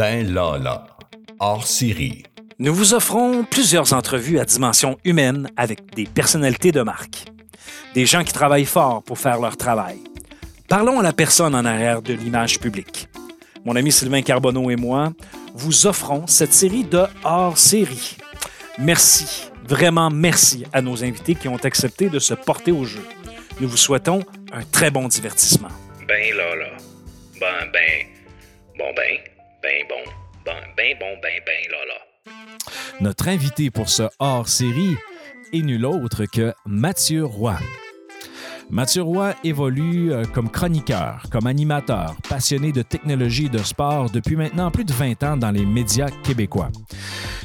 Ben 0.00 0.32
Lala, 0.32 0.86
hors 1.40 1.66
série. 1.66 2.22
Nous 2.58 2.72
vous 2.72 2.94
offrons 2.94 3.44
plusieurs 3.44 3.92
entrevues 3.92 4.38
à 4.38 4.46
dimension 4.46 4.96
humaine 5.04 5.50
avec 5.58 5.94
des 5.94 6.06
personnalités 6.06 6.72
de 6.72 6.80
marque. 6.80 7.26
Des 7.92 8.06
gens 8.06 8.24
qui 8.24 8.32
travaillent 8.32 8.64
fort 8.64 9.02
pour 9.02 9.18
faire 9.18 9.38
leur 9.38 9.58
travail. 9.58 9.98
Parlons 10.70 11.00
à 11.00 11.02
la 11.02 11.12
personne 11.12 11.54
en 11.54 11.66
arrière 11.66 12.00
de 12.00 12.14
l'image 12.14 12.58
publique. 12.60 13.10
Mon 13.66 13.76
ami 13.76 13.92
Sylvain 13.92 14.22
Carbonneau 14.22 14.70
et 14.70 14.76
moi 14.76 15.12
vous 15.52 15.86
offrons 15.86 16.26
cette 16.26 16.54
série 16.54 16.84
de 16.84 17.02
hors 17.22 17.58
série. 17.58 18.16
Merci, 18.78 19.50
vraiment 19.68 20.08
merci 20.08 20.64
à 20.72 20.80
nos 20.80 21.04
invités 21.04 21.34
qui 21.34 21.48
ont 21.48 21.62
accepté 21.62 22.08
de 22.08 22.18
se 22.18 22.32
porter 22.32 22.72
au 22.72 22.86
jeu. 22.86 23.06
Nous 23.60 23.68
vous 23.68 23.76
souhaitons 23.76 24.24
un 24.50 24.62
très 24.62 24.90
bon 24.90 25.08
divertissement. 25.08 25.68
Ben 26.08 26.34
Lala. 26.34 26.70
Ben, 27.38 27.70
ben. 27.70 28.06
Bon, 28.78 28.94
ben. 28.96 29.39
Ben 29.62 29.84
bon. 29.88 30.10
Ben, 30.46 30.62
ben 30.76 30.96
bon, 30.98 31.18
ben, 31.22 31.40
ben 31.44 31.62
Lala. 31.70 32.34
Notre 33.00 33.28
invité 33.28 33.70
pour 33.70 33.90
ce 33.90 34.04
hors-série 34.18 34.96
est 35.52 35.62
nul 35.62 35.84
autre 35.84 36.24
que 36.24 36.54
Mathieu 36.64 37.24
Roy. 37.24 37.58
Mathieu 38.70 39.02
Roy 39.02 39.34
évolue 39.44 40.12
euh, 40.12 40.24
comme 40.24 40.48
chroniqueur, 40.48 41.24
comme 41.30 41.46
animateur, 41.46 42.14
passionné 42.28 42.72
de 42.72 42.82
technologie 42.82 43.46
et 43.46 43.48
de 43.48 43.58
sport 43.58 44.10
depuis 44.10 44.36
maintenant 44.36 44.70
plus 44.70 44.84
de 44.84 44.92
20 44.92 45.22
ans 45.24 45.36
dans 45.36 45.50
les 45.50 45.66
médias 45.66 46.08
québécois. 46.22 46.70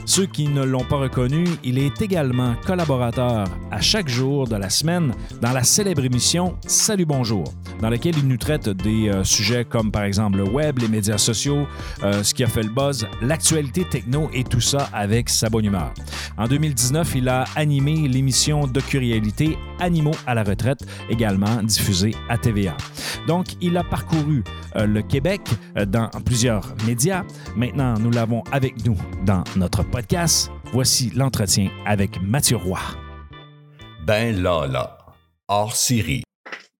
Ceux 0.08 0.28
qui 0.28 0.48
ne 0.48 0.64
l'ont 0.64 0.84
pas 0.84 0.98
reconnu, 0.98 1.46
il 1.64 1.80
est 1.80 2.00
également 2.00 2.54
collaborateur 2.64 3.48
à 3.72 3.82
chaque 3.82 4.08
jour 4.08 4.48
de 4.48 4.56
la 4.56 4.70
semaine 4.70 5.12
dans 5.42 5.52
la 5.52 5.64
célèbre 5.64 6.06
émission 6.06 6.56
Salut 6.68 7.06
Bonjour, 7.06 7.44
dans 7.82 7.90
laquelle 7.90 8.16
il 8.16 8.28
nous 8.28 8.38
traite 8.38 8.70
des 8.70 9.10
euh, 9.10 9.24
sujets 9.24 9.66
comme 9.66 9.92
par 9.92 10.04
exemple 10.04 10.38
le 10.38 10.44
web, 10.44 10.78
les 10.78 10.90
médias 10.90 11.18
sociaux, 11.18 11.66
euh, 12.04 12.22
ce 12.22 12.36
qui 12.36 12.44
a 12.44 12.48
fait 12.48 12.62
le 12.62 12.70
buzz, 12.70 13.08
l'actualité 13.24 13.84
techno 13.84 14.30
et 14.32 14.44
tout 14.44 14.62
ça 14.62 14.90
avec 14.94 15.28
sa 15.28 15.50
bonne 15.50 15.66
humeur. 15.66 15.92
En 16.38 16.48
2019, 16.48 17.16
il 17.16 17.28
a 17.28 17.46
animé 17.56 18.08
l'émission 18.08 18.68
docu-réalité 18.68 19.58
Animaux 19.80 20.16
à 20.26 20.36
la 20.36 20.44
retraite, 20.44 20.86
également 21.10 21.62
diffusée 21.62 22.16
à 22.30 22.38
TVA. 22.38 22.78
Donc, 23.28 23.48
il 23.60 23.76
a 23.76 23.84
parcouru 23.84 24.44
euh, 24.76 24.86
le 24.86 25.02
Québec 25.02 25.42
dans 25.88 26.10
plusieurs 26.26 26.74
médias. 26.88 27.24
Maintenant, 27.58 27.96
nous 28.00 28.12
l'avons 28.12 28.44
avec 28.52 28.86
nous 28.86 28.98
dans 29.26 29.44
notre 29.58 29.84
Voici 30.74 31.10
l'entretien 31.12 31.70
avec 31.86 32.22
Mathieu 32.22 32.58
Roy. 32.58 32.80
Ben 34.06 34.42
Lala, 34.42 34.98
hors 35.48 35.74
série. 35.74 36.24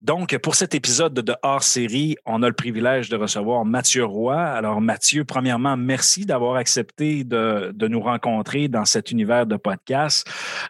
Donc, 0.06 0.38
pour 0.38 0.54
cet 0.54 0.76
épisode 0.76 1.16
de 1.16 1.36
hors 1.42 1.64
série, 1.64 2.16
on 2.28 2.44
a 2.44 2.48
le 2.48 2.54
privilège 2.54 3.10
de 3.10 3.16
recevoir 3.16 3.66
Mathieu 3.66 4.06
Roy. 4.06 4.38
Alors, 4.40 4.80
Mathieu, 4.80 5.26
premièrement, 5.26 5.78
merci 5.78 6.28
d'avoir 6.28 6.58
accepté 6.58 7.24
de, 7.24 7.72
de, 7.74 7.88
nous 7.88 8.02
rencontrer 8.02 8.68
dans 8.68 8.86
cet 8.86 9.10
univers 9.10 9.48
de 9.48 9.56
podcast. 9.56 10.28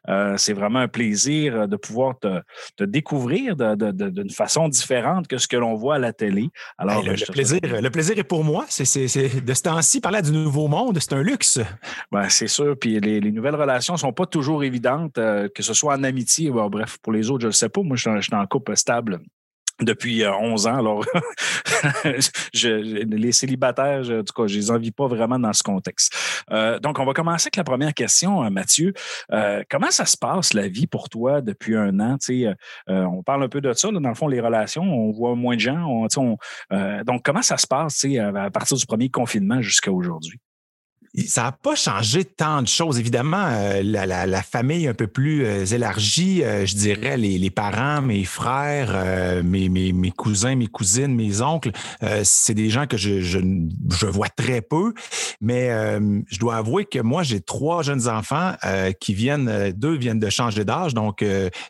Euh, 0.08 0.38
c'est 0.38 0.54
vraiment 0.54 0.80
un 0.80 0.88
plaisir 0.88 1.68
de 1.68 1.76
pouvoir 1.76 2.18
te, 2.18 2.40
te 2.78 2.86
découvrir 2.86 3.58
d'une 3.58 4.30
façon 4.30 4.70
différente 4.70 5.28
que 5.28 5.38
ce 5.38 5.50
que 5.50 5.58
l'on 5.58 5.76
voit 5.76 5.96
à 5.96 6.00
la 6.00 6.14
télé. 6.14 6.48
Alors, 6.78 7.00
hey, 7.00 7.06
le, 7.06 7.16
le 7.16 7.34
plaisir, 7.34 7.60
le 7.62 7.90
plaisir 7.90 8.18
est 8.18 8.24
pour 8.24 8.46
moi. 8.46 8.64
C'est 8.70 8.86
de 8.86 9.54
ce 9.54 9.62
temps-ci, 9.62 10.00
parler 10.00 10.22
du 10.22 10.32
nouveau 10.32 10.70
monde, 10.70 10.98
c'est 11.02 11.12
un 11.12 11.24
luxe. 11.24 11.60
Ben, 12.10 12.30
c'est 12.30 12.48
sûr. 12.48 12.78
Puis 12.80 13.02
les, 13.02 13.20
les, 13.20 13.32
nouvelles 13.34 13.56
relations 13.56 13.96
ne 13.96 14.00
sont 14.00 14.14
pas 14.14 14.28
toujours 14.28 14.64
évidentes, 14.64 15.18
euh, 15.18 15.50
que 15.54 15.62
ce 15.62 15.74
soit 15.74 15.96
en 15.96 16.04
amitié. 16.04 16.50
ou 16.50 16.70
bref, 16.70 17.00
pour 17.04 17.12
les 17.12 17.30
autres, 17.30 17.42
je 17.42 17.48
ne 17.48 17.50
le 17.50 17.54
sais 17.54 17.68
pas. 17.68 17.82
Moi, 17.82 17.98
je 17.98 18.22
suis 18.22 18.34
en 18.34 18.46
couple 18.46 18.78
stable 18.78 19.20
depuis 19.82 20.26
11 20.26 20.68
ans. 20.68 20.78
Alors, 20.78 21.06
je, 22.54 22.70
les 22.70 23.32
célibataires, 23.32 24.04
je, 24.04 24.14
en 24.20 24.24
tout 24.24 24.34
cas, 24.34 24.48
je 24.48 24.56
les 24.56 24.72
envie 24.72 24.92
pas 24.92 25.08
vraiment 25.08 25.40
dans 25.40 25.54
ce 25.54 25.64
contexte. 25.64 26.16
Euh, 26.52 26.80
donc, 26.80 27.00
on 27.00 27.06
va 27.06 27.14
commencer 27.14 27.48
avec 27.48 27.56
la 27.58 27.64
première 27.64 27.94
question, 27.94 28.50
Mathieu. 28.50 28.94
Euh, 29.32 29.64
comment 29.70 29.92
ça 29.92 30.06
se 30.06 30.18
passe, 30.18 30.54
la 30.54 30.68
vie, 30.68 30.88
pour 30.88 31.10
toi, 31.10 31.42
depuis 31.42 31.76
un 31.76 32.00
an? 32.00 32.18
Sais, 32.20 32.46
euh, 32.46 32.54
on 32.88 33.24
parle 33.24 33.44
un 33.44 33.50
peu 33.50 33.62
de 33.62 33.74
ça, 33.74 33.92
là, 33.92 34.00
dans 34.00 34.10
le 34.10 34.16
fond, 34.16 34.28
les 34.28 34.42
relations, 34.42 34.84
on 34.84 35.12
voit 35.12 35.36
moins 35.36 35.56
de 35.56 35.62
gens. 35.62 35.84
On, 35.86 36.08
on, 36.18 36.38
donc, 37.04 37.24
comment 37.24 37.42
ça 37.42 37.58
se 37.58 37.68
passe 37.68 38.06
à 38.06 38.52
partir 38.52 38.78
du 38.78 38.86
premier 38.86 39.10
confinement 39.10 39.62
jusqu'à 39.62 39.92
aujourd'hui? 39.92 40.40
Ça 41.28 41.44
n'a 41.44 41.52
pas 41.52 41.76
changé 41.76 42.26
tant 42.26 42.62
de 42.62 42.68
choses. 42.68 43.00
Évidemment, 43.00 43.46
euh, 43.48 43.82
la, 43.84 44.42
famille 44.42 44.88
un 44.88 44.94
peu 44.94 45.08
plus 45.08 45.46
euh, 45.46 45.66
élargie, 45.66 46.44
euh, 46.44 46.66
je 46.66 46.76
dirais 46.76 47.18
les, 47.18 47.50
parents, 47.50 48.02
mes 48.02 48.26
frères, 48.26 49.44
mes, 49.44 49.70
mes, 49.70 50.12
cousins, 50.12 50.56
mes 50.56 50.68
cousines, 50.68 51.16
mes 51.16 51.42
oncles, 51.42 51.72
c'est 52.24 52.54
des 52.54 52.70
gens 52.70 52.86
que 52.86 52.98
je, 52.98 53.22
je, 53.22 53.40
je, 53.92 54.06
vois 54.06 54.30
très 54.30 54.62
peu. 54.62 54.94
Mais 55.40 55.70
je 56.28 56.40
dois 56.40 56.58
avouer 56.58 56.86
que 56.86 57.00
moi, 57.00 57.24
j'ai 57.24 57.40
trois 57.40 57.82
jeunes 57.82 58.08
enfants 58.08 58.54
qui 59.00 59.14
viennent, 59.14 59.72
deux 59.72 59.96
viennent 59.96 60.20
de 60.20 60.30
changer 60.30 60.66
d'âge. 60.66 60.94
Donc, 60.94 61.24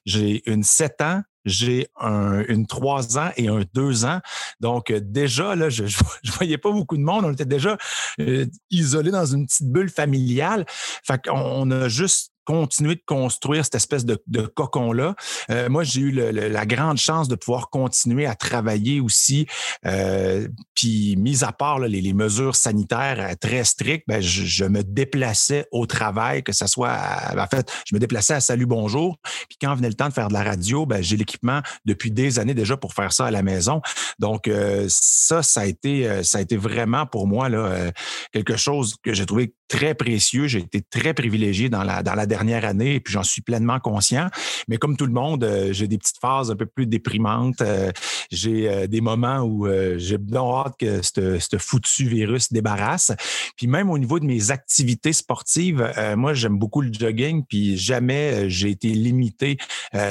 j'ai 0.06 0.50
une 0.50 0.64
7 0.64 1.02
ans, 1.02 1.22
j'ai 1.46 1.88
un, 2.00 2.44
une 2.48 2.68
trois 2.68 3.18
ans 3.18 3.30
et 3.38 3.48
un 3.48 3.62
deux 3.74 4.06
ans. 4.06 4.20
Donc, 4.60 4.90
euh, 4.90 5.00
déjà, 5.02 5.56
là, 5.56 5.70
je 5.70 5.84
ne 6.26 6.32
voyais 6.32 6.58
pas 6.58 6.72
beaucoup 6.72 6.98
de 6.98 7.04
monde. 7.04 7.26
On 7.26 7.34
était 7.34 7.46
déjà 7.46 7.78
euh, 8.20 8.46
isolés 8.72 9.12
dans 9.12 9.26
une 9.26 9.46
petite 9.46 9.72
bulle 9.72 9.90
familiale. 9.90 10.66
Fait 10.68 11.22
qu'on 11.24 11.72
a 11.72 11.88
juste 11.88 12.32
continuer 12.46 12.96
de 12.96 13.04
construire 13.06 13.66
cette 13.66 13.76
espèce 13.76 14.06
de, 14.06 14.16
cocon-là. 14.56 15.16
Euh, 15.50 15.70
moi, 15.70 15.84
j'ai 15.84 16.02
eu 16.02 16.12
la 16.12 16.66
grande 16.66 16.98
chance 16.98 17.28
de 17.28 17.36
pouvoir 17.36 17.70
continuer 17.70 18.26
à 18.26 18.36
travailler 18.36 19.02
aussi. 19.02 19.48
Euh, 19.86 20.48
puis, 20.76 21.16
mis 21.18 21.44
à 21.44 21.52
part 21.52 21.80
les, 21.80 22.14
mesures 22.14 22.56
sanitaires 22.56 23.18
euh, 23.20 23.34
très 23.40 23.64
strictes, 23.64 24.06
ben, 24.08 24.22
je, 24.22 24.66
me 24.66 24.84
déplaçais 24.84 25.68
au 25.72 25.86
travail, 25.86 26.44
que 26.44 26.54
ce 26.54 26.68
soit, 26.68 26.92
à, 26.92 27.44
en 27.44 27.48
fait, 27.48 27.72
je 27.86 27.96
me 27.96 28.00
déplaçais 28.00 28.36
à 28.36 28.40
Salut 28.40 28.66
Bonjour. 28.66 29.18
Puis 29.50 29.58
quand 29.60 29.74
venait 29.76 29.90
le 29.90 29.96
temps 29.96 30.08
de 30.08 30.14
faire 30.14 30.30
de 30.30 30.34
la 30.34 30.44
radio, 30.44 30.86
ben, 30.86 31.02
j'ai 31.02 31.18
l'équipement 31.18 31.62
depuis 31.86 32.12
des 32.12 32.40
années 32.40 32.54
déjà 32.54 32.78
pour 32.78 32.94
faire 32.94 33.12
ça 33.12 33.26
à 33.26 33.32
la 33.32 33.42
maison. 33.42 33.82
Donc, 34.20 34.50
ça, 34.88 35.44
ça 35.44 35.62
a 35.62 35.66
été, 35.66 36.24
ça 36.24 36.38
a 36.38 36.42
été 36.42 36.58
vraiment 36.58 37.06
pour 37.06 37.28
moi 37.28 37.50
là, 37.50 37.92
quelque 38.32 38.56
chose 38.56 38.96
que 39.04 39.14
j'ai 39.14 39.26
trouvé 39.26 39.54
très 39.68 39.96
précieux. 39.96 40.48
J'ai 40.48 40.60
été 40.60 40.82
très 40.82 41.14
privilégié 41.14 41.70
dans 41.70 41.84
la, 41.84 42.04
dans 42.04 42.14
la 42.14 42.26
dernière 42.26 42.66
année 42.66 42.96
et 42.96 43.00
puis 43.00 43.14
j'en 43.14 43.24
suis 43.24 43.42
pleinement 43.42 43.80
conscient. 43.80 44.30
Mais 44.68 44.78
comme 44.78 44.98
tout 44.98 45.06
le 45.06 45.14
monde, 45.14 45.44
euh, 45.44 45.74
j'ai 45.74 45.88
des 45.88 45.98
petites 45.98 46.20
phases 46.20 46.52
un 46.52 46.56
peu 46.56 46.66
plus 46.66 46.86
déprimantes. 46.86 47.62
Euh, 47.62 47.92
j'ai 48.32 48.70
euh, 48.70 48.88
des 48.88 49.02
moments 49.02 49.40
où 49.40 49.68
j'ai 49.98 50.18
bien 50.18 50.42
hâte 50.42 50.76
que 50.80 51.02
ce 51.02 51.58
foutu 51.58 52.08
virus 52.08 52.52
débarrasse. 52.52 53.12
Puis 53.58 53.68
même 53.68 53.90
au 53.90 53.98
niveau 53.98 54.20
de 54.20 54.26
mes 54.26 54.52
activités 54.52 55.14
sportives, 55.14 55.92
moi, 56.18 56.34
j'aime 56.34 56.58
beaucoup 56.58 56.82
le 56.82 56.92
jogging, 56.92 57.44
puis 57.48 57.78
jamais 57.78 58.50
j'ai 58.50 58.70
été 58.70 58.90
limité 58.90 59.58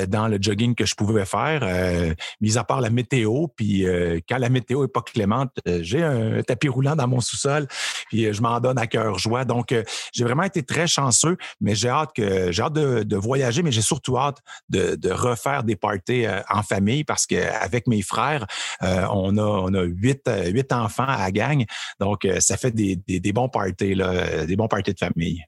dans 0.09 0.29
le 0.29 0.39
jogging 0.41 0.75
que 0.75 0.87
je 0.87 0.95
pouvais 0.95 1.25
faire, 1.25 2.15
mis 2.41 2.57
à 2.57 2.65
part 2.65 2.81
la 2.81 2.91
météo. 2.91 3.47
Puis 3.49 3.85
quand 4.29 4.39
la 4.39 4.49
météo 4.49 4.85
est 4.85 4.93
pas 4.93 5.03
clémente, 5.03 5.51
j'ai 5.67 6.03
un 6.03 6.43
tapis 6.43 6.69
roulant 6.69 6.97
dans 6.97 7.09
mon 7.09 7.21
sous-sol, 7.21 7.67
puis 8.09 8.33
je 8.33 8.43
m'en 8.43 8.61
donne 8.61 8.79
à 8.79 8.87
cœur 8.87 9.19
joie. 9.19 9.44
Donc, 9.45 9.75
j'ai 10.13 10.25
vraiment 10.25 10.43
été 10.43 10.63
très 10.63 10.87
chanceux, 10.87 11.37
mais 11.61 11.75
j'ai 11.75 11.89
hâte 11.89 12.11
que 12.15 12.53
j'ai 12.53 12.63
hâte 12.63 12.75
de, 12.75 13.03
de, 13.03 13.17
voyager, 13.17 13.63
mais 13.63 13.73
j'ai 13.73 13.83
surtout 13.83 14.19
hâte 14.19 14.39
de, 14.69 14.95
de, 14.97 15.11
refaire 15.11 15.65
des 15.65 15.77
parties 15.77 16.27
euh, 16.27 16.41
en 16.51 16.63
famille 16.63 17.05
parce 17.05 17.27
qu'avec 17.27 17.87
mes 17.87 18.03
frères, 18.03 18.47
euh, 18.83 19.07
on, 19.11 19.37
a, 19.39 19.43
on 19.43 19.75
a 19.75 19.83
huit, 19.83 20.27
euh, 20.29 20.49
huit 20.49 20.73
enfants 20.73 21.07
à 21.07 21.19
la 21.19 21.31
gang. 21.31 21.65
Donc, 22.01 22.25
euh, 22.25 22.41
ça 22.41 22.57
fait 22.57 22.71
des, 22.71 22.97
des, 22.97 23.21
des, 23.21 23.33
bons 23.33 23.49
parties, 23.49 23.95
là, 23.95 24.47
des 24.47 24.57
bons 24.57 24.69
parties 24.69 24.95
de 24.95 24.99
famille. 24.99 25.43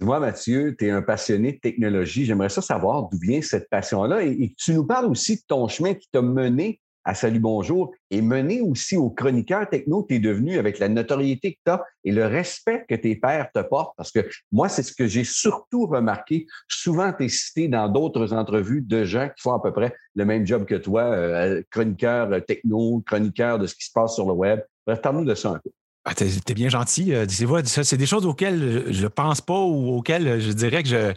Dis-moi, 0.00 0.18
Mathieu, 0.18 0.74
tu 0.76 0.86
es 0.86 0.90
un 0.90 1.02
passionné 1.02 1.52
de 1.52 1.58
technologie. 1.58 2.24
J'aimerais 2.24 2.48
ça 2.48 2.62
savoir 2.62 3.08
d'où 3.08 3.18
vient 3.18 3.40
cette 3.42 3.68
passion-là 3.70 4.24
et, 4.24 4.30
et 4.30 4.54
tu 4.58 4.74
nous 4.74 4.86
parles 4.86 5.06
aussi 5.06 5.36
de 5.36 5.42
ton 5.46 5.68
chemin 5.68 5.94
qui 5.94 6.08
t'a 6.10 6.22
mené 6.22 6.80
à 7.04 7.14
Salut 7.14 7.40
Bonjour 7.40 7.92
et 8.10 8.22
mené 8.22 8.60
aussi 8.60 8.96
au 8.96 9.10
chroniqueur 9.10 9.68
techno 9.68 10.02
que 10.02 10.08
tu 10.08 10.14
es 10.14 10.18
devenu 10.18 10.58
avec 10.58 10.78
la 10.78 10.88
notoriété 10.88 11.54
que 11.54 11.58
tu 11.64 11.70
as 11.70 11.84
et 12.04 12.12
le 12.12 12.26
respect 12.26 12.84
que 12.88 12.94
tes 12.94 13.16
pairs 13.16 13.48
te 13.54 13.60
portent. 13.60 13.94
Parce 13.96 14.10
que 14.10 14.26
moi, 14.52 14.68
c'est 14.68 14.82
ce 14.82 14.92
que 14.92 15.06
j'ai 15.06 15.24
surtout 15.24 15.86
remarqué. 15.86 16.46
Souvent, 16.68 17.12
tu 17.12 17.24
es 17.24 17.28
cité 17.28 17.68
dans 17.68 17.88
d'autres 17.88 18.32
entrevues 18.32 18.82
de 18.82 19.04
gens 19.04 19.28
qui 19.28 19.42
font 19.42 19.52
à 19.52 19.60
peu 19.60 19.72
près 19.72 19.94
le 20.14 20.24
même 20.24 20.46
job 20.46 20.64
que 20.64 20.76
toi, 20.76 21.02
euh, 21.02 21.62
chroniqueur 21.70 22.44
techno, 22.46 23.02
chroniqueur 23.06 23.58
de 23.58 23.66
ce 23.66 23.74
qui 23.74 23.84
se 23.84 23.92
passe 23.92 24.14
sur 24.14 24.26
le 24.26 24.32
web. 24.32 24.60
Bref, 24.86 25.00
parle-nous 25.00 25.24
de 25.24 25.34
ça 25.34 25.50
un 25.50 25.58
peu. 25.58 25.70
Ah, 26.04 26.14
t'es, 26.14 26.28
es 26.28 26.54
bien 26.54 26.68
gentil. 26.68 27.14
Euh, 27.14 27.26
c'est 27.28 27.96
des 27.96 28.06
choses 28.06 28.26
auxquelles 28.26 28.84
je 28.90 29.06
pense 29.06 29.40
pas 29.40 29.58
ou 29.58 29.96
auxquelles 29.96 30.40
je 30.40 30.52
dirais 30.52 30.82
que 30.82 30.88
je 30.88 31.14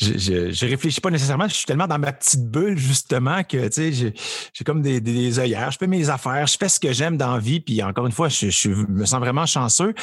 je, 0.00 0.66
réfléchis 0.66 1.00
pas 1.00 1.10
nécessairement. 1.10 1.48
Je 1.48 1.54
suis 1.54 1.66
tellement 1.66 1.86
dans 1.86 1.98
ma 1.98 2.12
petite 2.12 2.46
bulle, 2.50 2.78
justement, 2.78 3.42
que 3.44 3.68
j'ai, 3.74 4.14
j'ai 4.52 4.64
comme 4.64 4.82
des, 4.82 5.00
des, 5.00 5.38
œillères. 5.38 5.70
Je 5.70 5.78
fais 5.78 5.86
mes 5.86 6.08
affaires, 6.08 6.46
je 6.46 6.56
fais 6.58 6.68
ce 6.68 6.80
que 6.80 6.92
j'aime 6.92 7.16
dans 7.16 7.34
la 7.34 7.38
vie. 7.38 7.60
Puis 7.60 7.82
encore 7.82 8.06
une 8.06 8.12
fois, 8.12 8.28
je, 8.28 8.50
je 8.50 8.70
me 8.70 9.04
sens 9.04 9.20
vraiment 9.20 9.46
chanceux. 9.46 9.94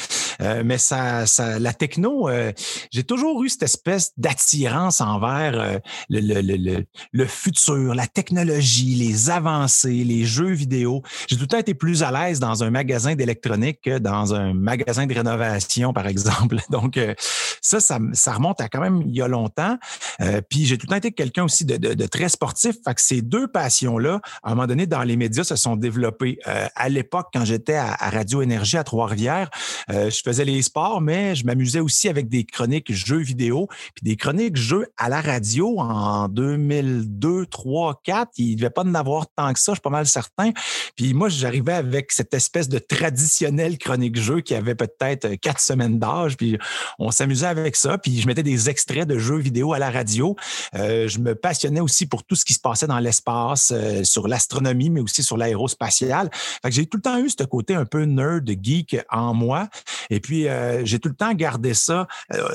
Euh, 0.41 0.61
mais 0.63 0.77
ça, 0.77 1.25
ça, 1.25 1.59
la 1.59 1.73
techno, 1.73 2.29
euh, 2.29 2.51
j'ai 2.91 3.03
toujours 3.03 3.43
eu 3.43 3.49
cette 3.49 3.63
espèce 3.63 4.13
d'attirance 4.17 5.01
envers 5.01 5.59
euh, 5.59 5.77
le, 6.09 6.19
le, 6.19 6.41
le, 6.41 6.85
le, 7.11 7.25
futur, 7.25 7.95
la 7.95 8.07
technologie, 8.07 8.95
les 8.95 9.29
avancées, 9.29 10.03
les 10.03 10.25
jeux 10.25 10.51
vidéo. 10.51 11.01
J'ai 11.27 11.35
tout 11.35 11.43
le 11.43 11.47
temps 11.47 11.57
été 11.57 11.73
plus 11.73 12.03
à 12.03 12.11
l'aise 12.11 12.39
dans 12.39 12.63
un 12.63 12.69
magasin 12.69 13.15
d'électronique 13.15 13.81
que 13.83 13.97
dans 13.97 14.06
un 14.13 14.53
magasin 14.53 15.05
de 15.05 15.13
rénovation, 15.13 15.93
par 15.93 16.07
exemple. 16.07 16.57
Donc, 16.69 16.97
euh, 16.97 17.13
ça, 17.61 17.79
ça, 17.79 18.33
remonte 18.33 18.61
à 18.61 18.69
quand 18.69 18.81
même 18.81 19.03
il 19.05 19.15
y 19.15 19.21
a 19.21 19.27
longtemps. 19.27 19.77
Euh, 20.21 20.41
puis 20.47 20.65
j'ai 20.65 20.77
tout 20.77 20.85
le 20.87 20.91
temps 20.91 20.97
été 20.97 21.11
quelqu'un 21.11 21.43
aussi 21.43 21.65
de, 21.65 22.05
très 22.07 22.29
sportif. 22.29 22.75
Fait 22.83 22.93
que 22.93 23.01
ces 23.01 23.21
deux 23.21 23.47
passions-là, 23.47 24.21
à 24.43 24.51
un 24.51 24.55
moment 24.55 24.67
donné, 24.67 24.85
dans 24.85 25.03
les 25.03 25.17
médias, 25.17 25.43
se 25.43 25.55
sont 25.55 25.75
développées. 25.75 26.39
à 26.45 26.89
l'époque, 26.89 27.27
quand 27.33 27.45
j'étais 27.45 27.75
à, 27.75 27.95
Radio 27.95 28.41
Énergie 28.41 28.77
à 28.77 28.83
Trois-Rivières, 28.83 29.49
je 29.89 30.21
faisais 30.23 30.45
les 30.45 30.61
sports, 30.61 31.01
mais 31.01 31.35
je 31.35 31.45
m'amusais 31.45 31.79
aussi 31.79 32.09
avec 32.09 32.29
des 32.29 32.43
chroniques 32.43 32.93
jeux 32.93 33.19
vidéo, 33.19 33.67
puis 33.95 34.03
des 34.03 34.15
chroniques 34.15 34.55
jeux 34.55 34.87
à 34.97 35.09
la 35.09 35.21
radio 35.21 35.79
en 35.79 36.27
2002, 36.29 37.45
3, 37.47 38.01
4. 38.03 38.31
Il 38.37 38.51
ne 38.51 38.55
devait 38.57 38.69
pas 38.69 38.83
en 38.83 38.95
avoir 38.95 39.27
tant 39.35 39.51
que 39.53 39.59
ça, 39.59 39.73
je 39.73 39.75
suis 39.75 39.81
pas 39.81 39.89
mal 39.89 40.07
certain. 40.07 40.51
Puis 40.95 41.13
moi, 41.13 41.29
j'arrivais 41.29 41.73
avec 41.73 42.11
cette 42.11 42.33
espèce 42.33 42.69
de 42.69 42.79
traditionnel 42.79 43.77
chronique 43.77 43.96
jeu 44.15 44.41
qui 44.41 44.55
avait 44.55 44.75
peut-être 44.75 45.35
quatre 45.35 45.59
semaines 45.59 45.99
d'âge, 45.99 46.37
puis 46.37 46.57
on 46.99 47.11
s'amusait 47.11 47.47
avec 47.47 47.75
ça, 47.75 47.97
puis 47.97 48.19
je 48.21 48.27
mettais 48.27 48.43
des 48.43 48.69
extraits 48.69 49.07
de 49.07 49.17
jeux 49.17 49.37
vidéo 49.37 49.73
à 49.73 49.79
la 49.79 49.89
radio. 49.89 50.35
Euh, 50.75 51.07
je 51.07 51.19
me 51.19 51.35
passionnais 51.35 51.79
aussi 51.79 52.05
pour 52.05 52.23
tout 52.23 52.35
ce 52.35 52.45
qui 52.45 52.53
se 52.53 52.59
passait 52.59 52.87
dans 52.87 52.99
l'espace, 52.99 53.71
euh, 53.75 54.03
sur 54.03 54.27
l'astronomie, 54.27 54.89
mais 54.89 55.01
aussi 55.01 55.23
sur 55.23 55.37
l'aérospatiale. 55.37 56.29
Fait 56.33 56.69
que 56.69 56.75
j'ai 56.75 56.85
tout 56.85 56.97
le 56.97 57.01
temps 57.01 57.17
eu 57.19 57.29
ce 57.29 57.43
côté 57.43 57.75
un 57.75 57.85
peu 57.85 58.03
nerd, 58.03 58.49
geek 58.61 58.97
en 59.09 59.33
moi. 59.33 59.67
Et 60.09 60.19
puis, 60.19 60.47
euh, 60.47 60.85
j'ai 60.85 60.99
tout 60.99 61.09
le 61.09 61.15
temps 61.15 61.33
gardé 61.33 61.73
ça 61.73 62.07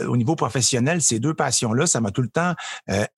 au 0.06 0.17
niveau 0.17 0.37
professionnel, 0.37 1.03
ces 1.03 1.19
deux 1.19 1.35
passions-là. 1.35 1.87
Ça 1.87 2.00
m'a 2.00 2.11
tout 2.11 2.23
le 2.23 2.29
temps 2.29 2.55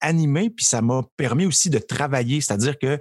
animé, 0.01 0.49
puis 0.49 0.65
ça 0.65 0.81
m'a 0.81 1.01
permis 1.17 1.45
aussi 1.45 1.69
de 1.69 1.77
travailler. 1.77 2.41
C'est-à-dire 2.41 2.77
que 2.77 2.99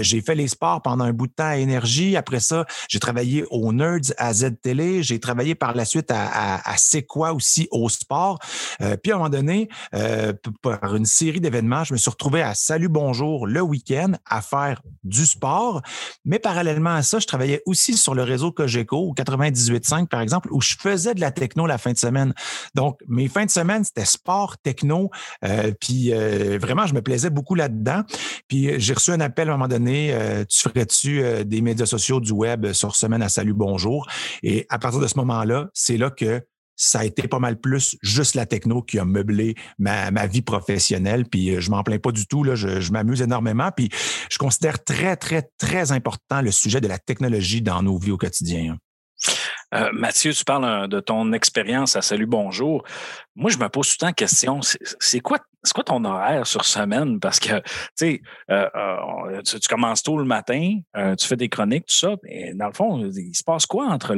j'ai 0.00 0.20
fait 0.20 0.34
les 0.34 0.48
sports 0.48 0.82
pendant 0.82 1.04
un 1.04 1.12
bout 1.12 1.26
de 1.26 1.32
temps 1.32 1.46
à 1.46 1.56
Énergie. 1.56 2.16
Après 2.16 2.40
ça, 2.40 2.66
j'ai 2.88 3.00
travaillé 3.00 3.44
au 3.50 3.72
Nerds 3.72 4.12
à 4.18 4.32
J'ai 4.74 5.20
travaillé 5.20 5.54
par 5.54 5.74
la 5.74 5.84
suite 5.84 6.10
à, 6.10 6.60
C'est 6.76 7.04
quoi 7.04 7.32
aussi 7.32 7.68
au 7.70 7.88
sport. 7.88 8.38
Euh, 8.80 8.96
puis 8.96 9.12
à 9.12 9.14
un 9.14 9.18
moment 9.18 9.30
donné, 9.30 9.68
euh, 9.94 10.32
par 10.60 10.96
une 10.96 11.06
série 11.06 11.40
d'événements, 11.40 11.84
je 11.84 11.92
me 11.92 11.98
suis 11.98 12.10
retrouvé 12.10 12.42
à 12.42 12.54
Salut 12.54 12.88
Bonjour 12.88 13.46
le 13.46 13.60
week-end 13.60 14.12
à 14.28 14.42
faire 14.42 14.82
du 15.04 15.24
sport. 15.24 15.82
Mais 16.24 16.40
parallèlement 16.40 16.94
à 16.94 17.02
ça, 17.02 17.20
je 17.20 17.26
travaillais 17.26 17.62
aussi 17.64 17.96
sur 17.96 18.14
le 18.14 18.24
réseau 18.24 18.50
Cogeco 18.50 18.96
au 18.96 19.14
98.5, 19.14 20.08
par 20.08 20.20
exemple, 20.20 20.48
où 20.50 20.60
je 20.60 20.74
faisais 20.76 21.14
de 21.14 21.20
la 21.20 21.30
techno 21.30 21.66
la 21.66 21.78
fin 21.78 21.92
de 21.92 21.98
semaine. 21.98 22.34
Donc, 22.74 22.98
mes 23.06 23.28
fins 23.28 23.44
de 23.44 23.50
semaine, 23.50 23.84
c'était 23.84 24.04
sport, 24.04 24.58
techno. 24.58 25.10
Euh, 25.44 25.70
puis 25.80 26.10
vraiment, 26.58 26.86
je 26.86 26.94
me 26.94 27.02
plaisais 27.02 27.30
beaucoup 27.30 27.54
là-dedans. 27.54 28.02
Puis 28.48 28.80
j'ai 28.80 28.94
reçu 28.94 29.12
un 29.12 29.20
appel 29.20 29.48
à 29.48 29.52
un 29.52 29.56
moment 29.56 29.68
donné, 29.68 30.16
tu 30.48 30.60
ferais-tu 30.60 31.44
des 31.44 31.60
médias 31.60 31.86
sociaux, 31.86 32.20
du 32.20 32.32
web 32.32 32.72
sur 32.72 32.96
Semaine 32.96 33.22
à 33.22 33.28
Salut 33.28 33.54
Bonjour? 33.54 34.08
Et 34.42 34.55
à 34.68 34.78
partir 34.78 35.00
de 35.00 35.06
ce 35.06 35.16
moment-là, 35.18 35.68
c'est 35.74 35.96
là 35.96 36.10
que 36.10 36.42
ça 36.76 37.00
a 37.00 37.04
été 37.04 37.26
pas 37.26 37.38
mal 37.38 37.58
plus 37.58 37.96
juste 38.02 38.34
la 38.34 38.46
techno 38.46 38.82
qui 38.82 38.98
a 38.98 39.04
meublé 39.04 39.54
ma, 39.78 40.26
vie 40.26 40.42
professionnelle. 40.42 41.24
Puis 41.24 41.50
euh, 41.50 41.60
je 41.60 41.70
m'en 41.70 41.82
plains 41.82 41.98
pas 41.98 42.12
du 42.12 42.26
tout. 42.26 42.44
Là, 42.44 42.54
je, 42.54 42.92
m'amuse 42.92 43.22
énormément. 43.22 43.70
Puis 43.74 43.88
je 44.30 44.38
considère 44.38 44.84
très, 44.84 45.16
très, 45.16 45.48
très 45.58 45.92
important 45.92 46.42
le 46.42 46.50
sujet 46.50 46.80
de 46.80 46.88
la 46.88 46.98
technologie 46.98 47.62
dans 47.62 47.82
nos 47.82 47.98
vies 47.98 48.12
au 48.12 48.18
quotidien. 48.18 48.76
Euh, 49.74 49.90
Mathieu, 49.92 50.32
tu 50.32 50.44
parles 50.44 50.64
euh, 50.64 50.86
de 50.86 51.00
ton 51.00 51.32
expérience 51.32 51.96
à 51.96 52.02
Salut 52.02 52.26
Bonjour. 52.26 52.84
Moi, 53.34 53.50
je 53.50 53.58
me 53.58 53.68
pose 53.68 53.88
tout 53.88 53.94
le 53.94 54.00
temps 54.00 54.06
la 54.06 54.12
question, 54.12 54.60
c'est 54.62 55.20
quoi, 55.20 55.38
quoi 55.74 55.84
ton 55.84 56.04
horaire 56.04 56.46
sur 56.46 56.64
semaine? 56.64 57.18
Parce 57.18 57.40
que, 57.40 57.54
euh, 57.54 57.60
tu 57.98 58.22
sais, 59.44 59.58
tu, 59.58 59.68
commences 59.68 60.02
tôt 60.02 60.18
le 60.18 60.24
matin, 60.24 60.78
tu 61.18 61.26
fais 61.26 61.36
des 61.36 61.48
chroniques, 61.48 61.86
tout 61.86 61.96
ça, 61.96 62.14
et 62.28 62.54
dans 62.54 62.68
le 62.68 62.72
fond, 62.72 63.04
il 63.04 63.34
se 63.34 63.42
passe 63.42 63.66
quoi 63.66 63.86
entre, 63.86 64.16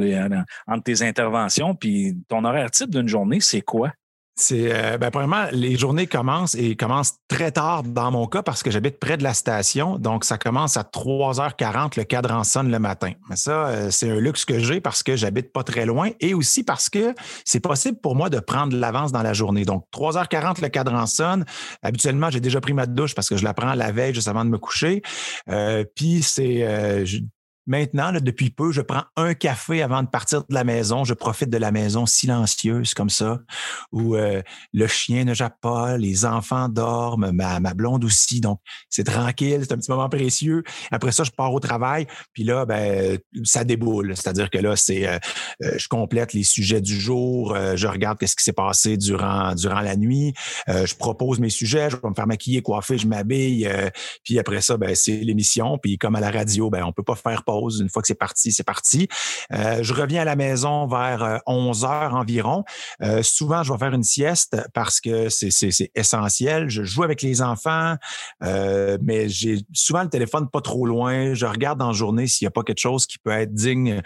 entre 0.67 0.83
tes 0.83 1.01
interventions 1.01 1.75
puis 1.75 2.15
ton 2.27 2.45
horaire 2.45 2.69
type 2.71 2.91
d'une 2.91 3.07
journée, 3.07 3.39
c'est 3.41 3.61
quoi? 3.61 3.91
C'est, 4.39 4.73
euh, 4.73 4.97
ben, 4.97 5.11
premièrement, 5.11 5.47
les 5.51 5.77
journées 5.77 6.07
commencent 6.07 6.55
et 6.55 6.77
commencent 6.77 7.15
très 7.27 7.51
tard 7.51 7.83
dans 7.83 8.09
mon 8.09 8.25
cas 8.25 8.41
parce 8.41 8.63
que 8.63 8.71
j'habite 8.71 8.97
près 8.97 9.17
de 9.17 9.23
la 9.23 9.33
station. 9.33 9.97
Donc, 9.97 10.23
ça 10.23 10.37
commence 10.37 10.77
à 10.77 10.83
3h40, 10.83 11.97
le 11.97 12.05
cadran 12.05 12.45
sonne 12.45 12.71
le 12.71 12.79
matin. 12.79 13.11
Mais 13.29 13.35
ça, 13.35 13.67
euh, 13.67 13.91
c'est 13.91 14.09
un 14.09 14.15
luxe 14.15 14.45
que 14.45 14.57
j'ai 14.59 14.79
parce 14.79 15.03
que 15.03 15.17
j'habite 15.17 15.51
pas 15.51 15.63
très 15.63 15.85
loin 15.85 16.11
et 16.21 16.33
aussi 16.33 16.63
parce 16.63 16.89
que 16.89 17.13
c'est 17.43 17.59
possible 17.59 17.99
pour 17.99 18.15
moi 18.15 18.29
de 18.29 18.39
prendre 18.39 18.77
l'avance 18.77 19.11
dans 19.11 19.23
la 19.23 19.33
journée. 19.33 19.65
Donc, 19.65 19.83
3h40, 19.93 20.61
le 20.61 20.69
cadran 20.69 21.05
sonne. 21.05 21.43
Habituellement, 21.83 22.29
j'ai 22.29 22.39
déjà 22.39 22.61
pris 22.61 22.73
ma 22.73 22.85
douche 22.85 23.15
parce 23.15 23.27
que 23.27 23.35
je 23.35 23.43
la 23.43 23.53
prends 23.53 23.73
la 23.73 23.91
veille 23.91 24.13
juste 24.13 24.29
avant 24.29 24.45
de 24.45 24.49
me 24.49 24.57
coucher. 24.57 25.01
Euh, 25.49 25.83
puis, 25.95 26.23
c'est, 26.23 26.65
Maintenant, 27.69 28.11
depuis 28.11 28.49
peu, 28.49 28.71
je 28.71 28.81
prends 28.81 29.03
un 29.15 29.35
café 29.35 29.83
avant 29.83 30.01
de 30.01 30.07
partir 30.07 30.39
de 30.39 30.55
la 30.55 30.63
maison. 30.63 31.03
Je 31.03 31.13
profite 31.13 31.51
de 31.51 31.57
la 31.59 31.71
maison 31.71 32.07
silencieuse 32.07 32.95
comme 32.95 33.11
ça, 33.11 33.41
où 33.91 34.15
euh, 34.15 34.41
le 34.73 34.87
chien 34.87 35.23
ne 35.23 35.35
jappe 35.35 35.61
pas, 35.61 35.95
les 35.95 36.25
enfants 36.25 36.67
dorment, 36.67 37.29
ma, 37.31 37.59
ma 37.59 37.75
blonde 37.75 38.03
aussi. 38.03 38.41
Donc, 38.41 38.59
c'est 38.89 39.03
tranquille, 39.03 39.59
c'est 39.61 39.71
un 39.71 39.77
petit 39.77 39.91
moment 39.91 40.09
précieux. 40.09 40.63
Après 40.89 41.11
ça, 41.11 41.23
je 41.23 41.29
pars 41.29 41.53
au 41.53 41.59
travail, 41.59 42.07
puis 42.33 42.43
là, 42.43 42.65
ben, 42.65 43.19
ça 43.43 43.63
déboule. 43.63 44.17
C'est-à-dire 44.17 44.49
que 44.49 44.57
là, 44.57 44.75
c'est, 44.75 45.07
euh, 45.07 45.19
euh, 45.63 45.77
je 45.77 45.87
complète 45.87 46.33
les 46.33 46.43
sujets 46.43 46.81
du 46.81 46.99
jour, 46.99 47.55
je 47.75 47.85
regarde 47.85 48.17
qu'est-ce 48.17 48.35
qui 48.35 48.43
s'est 48.43 48.51
passé 48.51 48.97
durant, 48.97 49.53
durant 49.53 49.81
la 49.81 49.95
nuit, 49.95 50.33
je 50.67 50.95
propose 50.95 51.39
mes 51.39 51.51
sujets, 51.51 51.91
je 51.91 51.97
vais 51.97 52.09
me 52.09 52.15
faire 52.15 52.25
maquiller, 52.25 52.63
coiffer, 52.63 52.97
je 52.97 53.05
m'habille, 53.05 53.69
puis 54.23 54.39
après 54.39 54.61
ça, 54.61 54.75
ben, 54.77 54.95
c'est 54.95 55.17
l'émission. 55.17 55.77
Puis 55.77 55.99
comme 55.99 56.15
à 56.15 56.19
la 56.19 56.31
radio, 56.31 56.71
ben, 56.71 56.83
on 56.83 56.91
peut 56.91 57.03
pas 57.03 57.15
faire 57.15 57.43
pause 57.43 57.58
une 57.67 57.89
fois 57.89 58.01
que 58.01 58.07
c'est 58.07 58.15
parti, 58.15 58.51
c'est 58.51 58.63
parti. 58.63 59.07
Euh, 59.53 59.79
je 59.81 59.93
reviens 59.93 60.21
à 60.21 60.25
la 60.25 60.35
maison 60.35 60.87
vers 60.87 61.41
11 61.45 61.83
euh, 61.83 61.87
heures 61.87 62.15
environ. 62.15 62.63
Euh, 63.03 63.21
souvent, 63.23 63.63
je 63.63 63.73
vais 63.73 63.79
faire 63.79 63.93
une 63.93 64.03
sieste 64.03 64.57
parce 64.73 65.01
que 65.01 65.29
c'est 65.29 65.91
essentiel. 65.95 66.69
Je 66.69 66.83
joue 66.83 67.03
avec 67.03 67.21
les 67.21 67.41
enfants, 67.41 67.95
mais 68.41 69.29
j'ai 69.29 69.59
souvent 69.73 70.03
le 70.03 70.09
téléphone 70.09 70.49
pas 70.49 70.61
trop 70.61 70.85
loin. 70.85 71.33
Je 71.33 71.45
regarde 71.45 71.81
la 71.81 71.91
journée 71.91 72.27
s'il 72.27 72.45
n'y 72.45 72.49
a 72.49 72.51
pas 72.51 72.63
quelque 72.63 72.79
chose 72.79 73.05
qui 73.05 73.17
peut 73.17 73.31
être 73.31 73.53
digne, 73.53 74.01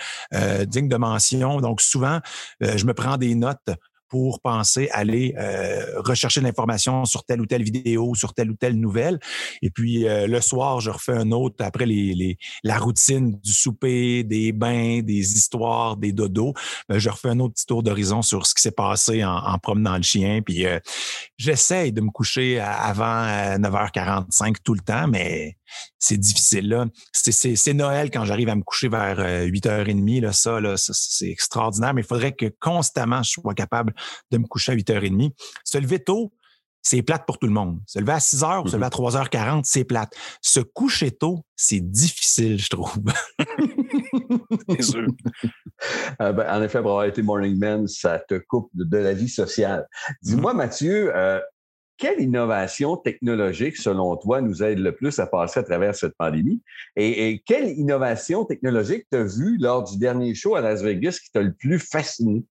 digne 0.65 0.87
de 0.87 0.97
mention. 0.97 1.59
Donc, 1.61 1.81
souvent, 1.81 2.19
je 2.61 2.85
me 2.85 2.93
prends 2.93 3.17
des 3.17 3.35
notes 3.35 3.69
pour 4.13 4.41
penser 4.41 4.89
aller 4.91 5.33
euh, 5.39 5.99
rechercher 6.01 6.39
l'information 6.39 7.03
sur 7.03 7.23
telle 7.23 7.41
ou 7.41 7.47
telle 7.47 7.63
vidéo, 7.63 8.13
sur 8.13 8.35
telle 8.35 8.51
ou 8.51 8.53
telle 8.53 8.75
nouvelle. 8.79 9.19
Et 9.63 9.71
puis 9.71 10.07
euh, 10.07 10.27
le 10.27 10.39
soir, 10.39 10.81
je 10.81 10.91
refais 10.91 11.13
un 11.13 11.31
autre 11.31 11.65
après 11.65 11.87
les, 11.87 12.13
les, 12.13 12.37
la 12.63 12.77
routine 12.77 13.39
du 13.43 13.51
souper, 13.51 14.23
des 14.23 14.51
bains, 14.51 15.01
des 15.01 15.33
histoires, 15.33 15.97
des 15.97 16.11
dodos. 16.11 16.53
Ben, 16.87 16.99
je 16.99 17.09
refais 17.09 17.29
un 17.29 17.39
autre 17.39 17.55
petit 17.55 17.65
tour 17.65 17.81
d'horizon 17.81 18.21
sur 18.21 18.45
ce 18.45 18.53
qui 18.53 18.61
s'est 18.61 18.69
passé 18.69 19.25
en, 19.25 19.35
en, 19.35 19.57
promenant 19.57 19.97
le 19.97 20.03
chien. 20.03 20.41
Puis 20.45 20.67
euh, 20.67 20.77
j'essaye 21.35 21.91
de 21.91 22.01
me 22.01 22.11
coucher 22.11 22.59
avant 22.59 23.25
9h45 23.57 24.57
tout 24.63 24.75
le 24.75 24.81
temps, 24.81 25.07
mais 25.07 25.57
c'est 25.99 26.17
difficile. 26.17 26.69
Là. 26.69 26.85
C'est, 27.11 27.73
Noël 27.73 28.11
quand 28.11 28.25
j'arrive 28.25 28.49
à 28.49 28.55
me 28.55 28.63
coucher 28.63 28.89
vers 28.89 29.19
8h30. 29.19 30.21
Là, 30.21 30.33
ça, 30.33 30.59
là, 30.59 30.75
c'est 30.77 31.29
extraordinaire, 31.29 31.93
mais 31.93 32.01
il 32.01 32.07
faudrait 32.07 32.33
que 32.33 32.45
constamment 32.59 33.23
je 33.23 33.31
sois 33.31 33.53
capable 33.53 33.93
de 34.31 34.37
me 34.37 34.45
coucher 34.45 34.73
à 34.73 34.75
8h30. 34.75 35.31
Se 35.63 35.77
lever 35.77 35.99
tôt, 35.99 36.33
c'est 36.83 37.01
plate 37.01 37.25
pour 37.25 37.39
tout 37.39 37.47
le 37.47 37.53
monde. 37.53 37.79
Se 37.87 37.97
lever 37.97 38.11
à 38.11 38.19
6 38.19 38.41
h 38.41 38.63
ou 38.63 38.67
se 38.67 38.75
lever 38.75 38.85
à 38.85 38.89
3h40, 38.89 39.29
mm-hmm. 39.29 39.61
c'est 39.63 39.85
plate. 39.85 40.13
Se 40.41 40.59
coucher 40.59 41.11
tôt, 41.11 41.45
c'est 41.55 41.79
difficile, 41.79 42.59
je 42.59 42.69
trouve. 42.69 42.93
c'est 44.69 44.81
sûr. 44.81 45.07
Euh, 46.21 46.33
ben, 46.33 46.45
en 46.49 46.61
effet, 46.61 46.81
pour 46.81 46.91
avoir 46.91 47.05
été 47.05 47.21
morning 47.21 47.57
man, 47.57 47.87
ça 47.87 48.19
te 48.19 48.35
coupe 48.35 48.69
de, 48.73 48.97
la 48.97 49.13
vie 49.13 49.29
sociale. 49.29 49.87
Dis-moi, 50.21 50.53
mm-hmm. 50.53 50.57
Mathieu, 50.57 51.15
euh, 51.15 51.39
quelle 52.03 52.19
innovation 52.19 52.97
technologique, 52.97 53.77
selon 53.77 54.17
toi, 54.17 54.41
nous 54.41 54.61
aide 54.61 54.79
le 54.79 54.93
plus 54.93 55.19
à 55.19 55.25
passer 55.25 55.61
à 55.61 55.63
travers 55.63 55.95
cette 55.95 56.17
pandémie? 56.17 56.61
Et, 56.97 57.41
quelle 57.45 57.69
innovation 57.69 58.43
technologique 58.43 59.05
t'as 59.09 59.23
vu 59.23 59.57
lors 59.57 59.89
du 59.89 59.97
dernier 59.97 60.35
show 60.35 60.55
à 60.55 60.61
Las 60.61 60.81
Vegas 60.83 61.17
qui 61.23 61.31
t'a 61.31 61.41
le 61.41 61.53
plus 61.53 61.79
fasciné? 61.79 62.43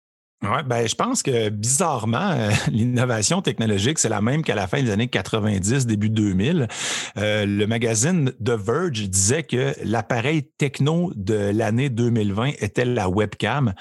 Oui, 0.42 0.64
ben, 0.66 0.88
je 0.88 0.96
pense 0.96 1.22
que 1.22 1.50
bizarrement, 1.50 2.34
l'innovation 2.72 3.42
technologique, 3.42 4.00
c'est 4.00 4.08
la 4.08 4.22
même 4.22 4.42
qu'à 4.42 4.56
la 4.56 4.68
fin 4.68 4.82
des 4.82 4.90
années 4.90 5.10
90, 5.10 5.86
début 5.86 6.10
2000. 6.10 6.70
Euh, 7.18 7.46
le 7.46 7.68
magazine 7.68 8.32
The 8.42 8.52
Verge 8.52 9.10
disait 9.10 9.44
que 9.44 9.74
l'appareil 9.84 10.44
techno 10.58 11.12
de 11.14 11.52
l'année 11.54 11.90
2020 11.90 12.54
était 12.62 12.86
la 12.86 13.10
webcam 13.10 13.74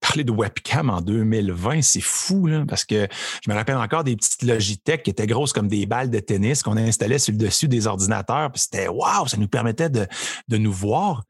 parler 0.00 0.24
de 0.24 0.32
webcam 0.32 0.90
en 0.90 1.00
2020, 1.00 1.82
c'est 1.82 2.00
fou, 2.00 2.46
là, 2.46 2.64
parce 2.68 2.84
que 2.84 3.08
je 3.44 3.50
me 3.50 3.54
rappelle 3.54 3.76
encore 3.76 4.04
des 4.04 4.16
petites 4.16 4.42
Logitech 4.42 5.02
qui 5.02 5.10
étaient 5.10 5.26
grosses 5.26 5.52
comme 5.52 5.68
des 5.68 5.86
balles 5.86 6.10
de 6.10 6.20
tennis 6.20 6.62
qu'on 6.62 6.76
installait 6.76 7.18
sur 7.18 7.32
le 7.32 7.38
dessus 7.38 7.68
des 7.68 7.86
ordinateurs. 7.86 8.50
Puis 8.52 8.62
c'était 8.62 8.88
waouh, 8.88 9.26
ça 9.26 9.36
nous 9.36 9.48
permettait 9.48 9.90
de, 9.90 10.06
de 10.48 10.56
nous 10.56 10.72
voir. 10.72 11.24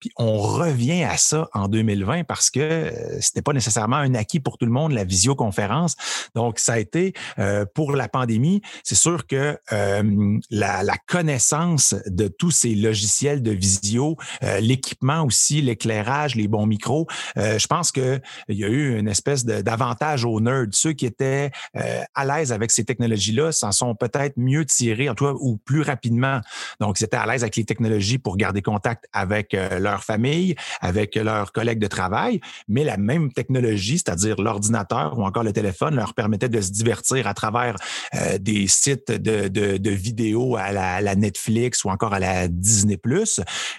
Puis 0.00 0.10
on 0.16 0.38
revient 0.38 1.04
à 1.04 1.16
ça 1.18 1.48
en 1.52 1.68
2020 1.68 2.24
parce 2.24 2.50
que 2.50 2.60
euh, 2.60 3.20
c'était 3.20 3.42
pas 3.42 3.52
nécessairement 3.52 3.96
un 3.96 4.14
acquis 4.14 4.40
pour 4.40 4.56
tout 4.56 4.64
le 4.64 4.72
monde, 4.72 4.92
la 4.92 5.04
visioconférence. 5.04 5.94
Donc, 6.34 6.58
ça 6.58 6.74
a 6.74 6.78
été 6.78 7.12
euh, 7.38 7.66
pour 7.74 7.92
la 7.92 8.08
pandémie, 8.08 8.62
c'est 8.82 8.94
sûr 8.94 9.26
que 9.26 9.58
euh, 9.72 10.38
la, 10.50 10.82
la, 10.82 10.96
connaissance 11.06 11.94
de 12.06 12.28
tous 12.28 12.50
ces 12.50 12.74
logiciels 12.74 13.42
de 13.42 13.50
visio, 13.50 14.16
l'équipement 14.60 15.24
aussi, 15.24 15.60
l'éclairage, 15.60 16.36
les 16.36 16.46
bons 16.46 16.66
micros, 16.66 17.06
je 17.36 17.66
pense 17.66 17.90
qu'il 17.90 18.20
y 18.48 18.64
a 18.64 18.68
eu 18.68 18.96
une 18.96 19.08
espèce 19.08 19.44
d'avantage 19.44 20.24
aux 20.24 20.40
nerds. 20.40 20.66
Ceux 20.72 20.92
qui 20.92 21.06
étaient 21.06 21.50
à 21.74 22.24
l'aise 22.24 22.52
avec 22.52 22.70
ces 22.70 22.84
technologies-là 22.84 23.50
s'en 23.50 23.72
sont 23.72 23.94
peut-être 23.94 24.36
mieux 24.36 24.64
tirés, 24.64 25.08
en 25.08 25.14
tout 25.14 25.24
cas, 25.24 25.32
ou 25.40 25.56
plus 25.56 25.82
rapidement. 25.82 26.40
Donc, 26.80 27.00
ils 27.00 27.04
étaient 27.04 27.16
à 27.16 27.26
l'aise 27.26 27.42
avec 27.42 27.56
les 27.56 27.64
technologies 27.64 28.18
pour 28.18 28.36
garder 28.36 28.62
contact 28.62 29.06
avec 29.12 29.52
leur 29.52 29.89
leur 29.90 30.04
famille, 30.04 30.54
avec 30.80 31.14
leurs 31.16 31.52
collègues 31.52 31.78
de 31.78 31.86
travail, 31.86 32.40
mais 32.68 32.84
la 32.84 32.96
même 32.96 33.32
technologie, 33.32 33.98
c'est-à-dire 33.98 34.40
l'ordinateur 34.40 35.18
ou 35.18 35.24
encore 35.24 35.42
le 35.42 35.52
téléphone, 35.52 35.94
leur 35.94 36.14
permettait 36.14 36.48
de 36.48 36.60
se 36.60 36.70
divertir 36.70 37.26
à 37.26 37.34
travers 37.34 37.76
euh, 38.14 38.38
des 38.38 38.66
sites 38.68 39.10
de, 39.10 39.48
de, 39.48 39.90
vidéos 39.90 40.56
à 40.56 40.72
la, 40.72 41.14
Netflix 41.14 41.84
ou 41.84 41.90
encore 41.90 42.14
à 42.14 42.18
la 42.18 42.48
Disney+, 42.48 42.98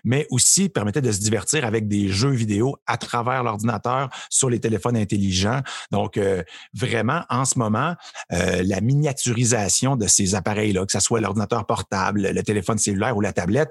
mais 0.03 0.27
aussi 0.29 0.69
permettait 0.69 1.01
de 1.01 1.11
se 1.11 1.19
divertir 1.19 1.65
avec 1.65 1.87
des 1.87 2.09
jeux 2.09 2.31
vidéo 2.31 2.75
à 2.85 2.97
travers 2.97 3.43
l'ordinateur 3.43 4.09
sur 4.29 4.49
les 4.49 4.59
téléphones 4.59 4.97
intelligents. 4.97 5.61
Donc, 5.91 6.17
euh, 6.17 6.43
vraiment, 6.73 7.23
en 7.29 7.45
ce 7.45 7.57
moment, 7.57 7.95
euh, 8.33 8.63
la 8.65 8.81
miniaturisation 8.81 9.95
de 9.95 10.07
ces 10.07 10.35
appareils-là, 10.35 10.85
que 10.85 10.91
ce 10.91 10.99
soit 10.99 11.21
l'ordinateur 11.21 11.65
portable, 11.65 12.29
le 12.33 12.43
téléphone 12.43 12.77
cellulaire 12.77 13.15
ou 13.15 13.21
la 13.21 13.33
tablette, 13.33 13.69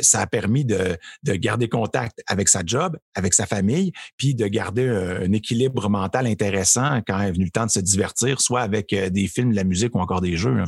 ça 0.00 0.20
a 0.20 0.26
permis 0.26 0.64
de, 0.64 0.96
de 1.22 1.34
garder 1.34 1.65
contact 1.68 2.22
avec 2.26 2.48
sa 2.48 2.62
job, 2.64 2.96
avec 3.14 3.34
sa 3.34 3.46
famille, 3.46 3.92
puis 4.16 4.34
de 4.34 4.46
garder 4.46 4.88
un, 4.88 5.32
équilibre 5.32 5.88
mental 5.88 6.26
intéressant 6.26 7.00
quand 7.06 7.20
est 7.20 7.32
venu 7.32 7.44
le 7.44 7.50
temps 7.50 7.66
de 7.66 7.70
se 7.70 7.80
divertir, 7.80 8.40
soit 8.40 8.62
avec 8.62 8.92
euh, 8.92 9.10
des 9.10 9.28
films, 9.28 9.50
de 9.50 9.56
la 9.56 9.64
musique 9.64 9.94
ou 9.94 10.00
encore 10.00 10.20
des 10.20 10.36
jeux. 10.36 10.58
Hein. 10.60 10.66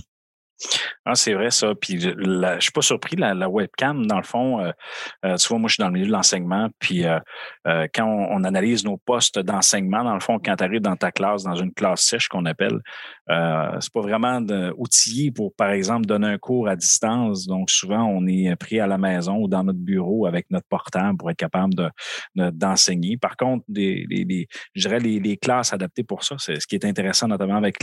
Ah, 1.04 1.14
c'est 1.14 1.34
vrai 1.34 1.50
ça. 1.50 1.74
Puis 1.74 2.00
je 2.00 2.10
je 2.10 2.60
suis 2.60 2.72
pas 2.72 2.82
surpris, 2.82 3.16
la, 3.16 3.48
webcam, 3.48 4.06
dans 4.06 4.16
le 4.16 4.22
fond, 4.22 4.60
euh, 4.60 4.72
euh, 5.24 5.36
tu 5.36 5.48
vois, 5.48 5.58
moi, 5.58 5.68
je 5.68 5.74
suis 5.74 5.80
dans 5.80 5.88
le 5.88 5.94
milieu 5.94 6.06
de 6.06 6.12
l'enseignement, 6.12 6.68
puis 6.78 7.04
euh, 7.04 7.18
quand 7.94 8.06
on, 8.06 8.44
analyse 8.44 8.84
nos 8.84 8.96
postes 8.96 9.38
d'enseignement, 9.38 10.04
dans 10.04 10.14
le 10.14 10.20
fond, 10.20 10.38
quand 10.42 10.56
tu 10.56 10.64
arrives 10.64 10.80
dans 10.80 10.96
ta 10.96 11.10
classe, 11.10 11.42
dans 11.42 11.54
une 11.54 11.72
classe 11.72 12.02
sèche 12.02 12.28
qu'on 12.28 12.44
appelle, 12.46 12.80
c'est 13.28 13.92
pas 13.92 14.00
vraiment 14.00 14.40
outillé 14.76 15.30
pour, 15.30 15.54
par 15.54 15.70
exemple, 15.70 16.06
donner 16.06 16.28
un 16.28 16.38
cours 16.38 16.68
à 16.68 16.76
distance. 16.76 17.46
Donc, 17.46 17.68
souvent, 17.70 18.04
on 18.04 18.26
est 18.26 18.54
pris 18.56 18.80
à 18.80 18.86
la 18.86 18.96
maison 18.96 19.36
ou 19.36 19.48
dans 19.48 19.64
notre 19.64 19.78
bureau 19.78 20.26
avec 20.26 20.46
notre 20.50 20.66
portable 20.66 21.18
pour 21.18 21.30
être 21.30 21.36
capable 21.36 21.74
de, 21.74 21.90
d'enseigner. 22.34 23.18
Par 23.18 23.36
contre, 23.36 23.64
je 23.68 24.06
dirais 24.76 24.98
les, 25.00 25.36
classes 25.36 25.72
adaptées 25.72 26.04
pour 26.04 26.24
ça, 26.24 26.36
c'est 26.38 26.58
ce 26.58 26.66
qui 26.66 26.74
est 26.74 26.84
intéressant, 26.84 27.28
notamment 27.28 27.56
avec 27.56 27.76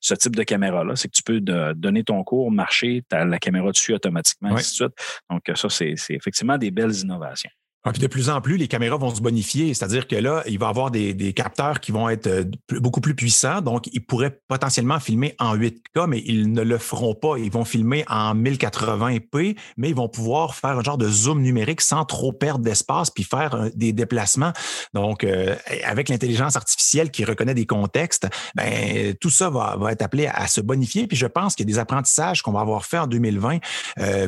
ce 0.00 0.14
type 0.14 0.36
de 0.36 0.44
caméra-là, 0.44 0.94
c'est 0.94 1.08
que 1.08 1.16
tu 1.16 1.22
peux 1.22 1.40
donner 1.40 2.04
ton 2.04 2.21
cours, 2.22 2.50
marcher, 2.50 3.04
tu 3.08 3.16
as 3.16 3.24
la 3.24 3.38
caméra 3.38 3.70
dessus 3.70 3.94
automatiquement, 3.94 4.50
et 4.50 4.52
ainsi 4.54 4.70
de 4.72 4.88
suite. 4.88 5.22
Donc, 5.30 5.42
ça, 5.54 5.68
c'est 5.68 5.94
effectivement 6.10 6.58
des 6.58 6.70
belles 6.70 6.94
innovations. 6.94 7.50
Ah, 7.84 7.90
de 7.90 8.06
plus 8.06 8.30
en 8.30 8.40
plus, 8.40 8.58
les 8.58 8.68
caméras 8.68 8.96
vont 8.96 9.12
se 9.12 9.20
bonifier, 9.20 9.74
c'est-à-dire 9.74 10.06
que 10.06 10.14
là, 10.14 10.44
il 10.46 10.56
va 10.56 10.66
y 10.66 10.68
avoir 10.68 10.92
des, 10.92 11.32
capteurs 11.32 11.80
qui 11.80 11.90
vont 11.90 12.08
être 12.08 12.28
euh, 12.28 12.44
beaucoup 12.78 13.00
plus 13.00 13.16
puissants, 13.16 13.60
donc 13.60 13.88
ils 13.92 14.04
pourraient 14.04 14.40
potentiellement 14.46 15.00
filmer 15.00 15.34
en 15.40 15.56
8K, 15.56 16.06
mais 16.06 16.22
ils 16.24 16.52
ne 16.52 16.62
le 16.62 16.78
feront 16.78 17.16
pas. 17.16 17.38
Ils 17.38 17.50
vont 17.50 17.64
filmer 17.64 18.04
en 18.06 18.36
1080p, 18.36 19.56
mais 19.78 19.88
ils 19.88 19.96
vont 19.96 20.08
pouvoir 20.08 20.54
faire 20.54 20.78
un 20.78 20.82
genre 20.84 20.96
de 20.96 21.08
zoom 21.08 21.42
numérique 21.42 21.80
sans 21.80 22.04
trop 22.04 22.32
perdre 22.32 22.60
d'espace, 22.60 23.10
puis 23.10 23.24
faire 23.24 23.56
euh, 23.56 23.68
des 23.74 23.92
déplacements. 23.92 24.52
Donc, 24.94 25.24
euh, 25.24 25.56
avec 25.84 26.08
l'intelligence 26.08 26.54
artificielle 26.54 27.10
qui 27.10 27.24
reconnaît 27.24 27.54
des 27.54 27.66
contextes, 27.66 28.28
ben 28.54 29.12
tout 29.20 29.30
ça 29.30 29.50
va, 29.50 29.76
être 29.90 30.02
appelé 30.02 30.28
à, 30.28 30.46
se 30.46 30.60
bonifier. 30.60 31.08
Puis 31.08 31.16
je 31.16 31.26
pense 31.26 31.56
qu'il 31.56 31.68
y 31.68 31.72
a 31.72 31.74
des 31.74 31.80
apprentissages 31.80 32.42
qu'on 32.42 32.52
va 32.52 32.60
avoir 32.60 32.84
fait 32.84 32.98
en 32.98 33.08
2020, 33.08 33.58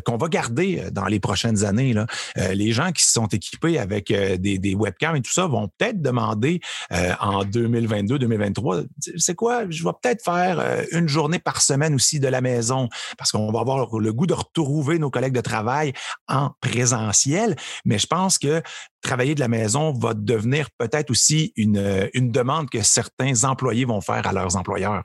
qu'on 0.04 0.16
va 0.16 0.28
garder 0.28 0.84
dans 0.90 1.06
les 1.06 1.20
prochaines 1.20 1.64
années. 1.64 1.94
Les 2.36 2.72
gens 2.72 2.90
qui 2.92 3.04
sont 3.04 3.26
équipés 3.26 3.43
équipés 3.46 3.78
avec 3.78 4.10
euh, 4.10 4.36
des, 4.36 4.74
webcams 4.74 5.16
et 5.16 5.22
tout 5.22 5.32
ça 5.32 5.46
vont 5.46 5.68
peut-être 5.78 6.00
demander 6.02 6.60
euh, 6.92 7.12
en 7.20 7.44
2022-2023, 7.44 8.86
c'est 9.16 9.34
quoi, 9.34 9.68
je 9.70 9.84
vais 9.84 9.90
peut-être 10.02 10.22
faire 10.24 10.58
euh, 10.60 10.82
une 10.92 11.08
journée 11.08 11.38
par 11.38 11.60
semaine 11.60 11.94
aussi 11.94 12.20
de 12.20 12.28
la 12.28 12.40
maison 12.40 12.88
parce 13.18 13.30
qu'on 13.30 13.50
va 13.52 13.60
avoir 13.60 13.98
le 13.98 14.12
goût 14.12 14.26
de 14.26 14.34
retrouver 14.34 14.98
nos 14.98 15.10
collègues 15.10 15.34
de 15.34 15.40
travail 15.40 15.92
en 16.28 16.50
présentiel. 16.60 17.56
Mais 17.84 17.98
je 17.98 18.06
pense 18.06 18.38
que 18.38 18.62
travailler 19.02 19.34
de 19.34 19.40
la 19.40 19.48
maison 19.48 19.92
va 19.92 20.14
devenir 20.14 20.68
peut-être 20.78 21.10
aussi 21.10 21.52
une, 21.56 22.08
une 22.14 22.30
demande 22.30 22.70
que 22.70 22.82
certains 22.82 23.44
employés 23.44 23.84
vont 23.84 24.00
faire 24.00 24.26
à 24.26 24.32
leurs 24.32 24.56
employeurs. 24.56 25.02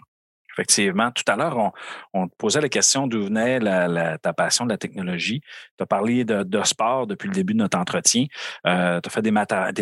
Effectivement. 0.60 1.10
Tout 1.12 1.24
à 1.28 1.38
l'heure, 1.38 1.72
on, 2.14 2.28
te 2.28 2.36
posait 2.38 2.60
la 2.60 2.68
question 2.68 3.08
d'où 3.08 3.24
venait 3.24 3.60
ta 4.18 4.34
passion 4.34 4.66
de 4.66 4.70
la 4.70 4.78
technologie. 4.78 5.40
Tu 5.78 5.84
as 5.84 5.86
parlé 5.86 6.26
de, 6.26 6.64
sport 6.64 7.08
depuis 7.08 7.30
le 7.30 7.34
début 7.34 7.54
de 7.54 7.60
notre 7.60 7.78
entretien. 7.78 8.26
Euh, 8.68 9.00
tu 9.00 9.08
as 9.08 9.10
fait 9.10 9.22
des, 9.22 9.32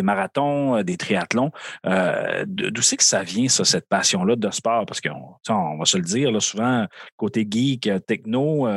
marathons, 0.04 0.78
euh, 0.78 0.84
des 0.84 0.96
triathlons. 0.96 1.52
Euh, 1.88 2.46
d'où 2.46 2.84
c'est 2.84 2.98
que 2.98 3.04
ça 3.04 3.24
vient, 3.24 3.50
ça, 3.50 3.66
cette 3.66 3.90
passion-là 3.90 4.36
de 4.36 4.52
sport? 4.52 4.86
Parce 4.86 5.02
qu'on 5.02 5.36
on 5.50 5.78
va 5.80 5.86
se 5.86 5.98
le 5.98 6.04
dire, 6.04 6.32
là, 6.32 6.40
souvent, 6.40 6.86
côté 7.16 7.48
geek, 7.50 7.90
techno 8.06 8.68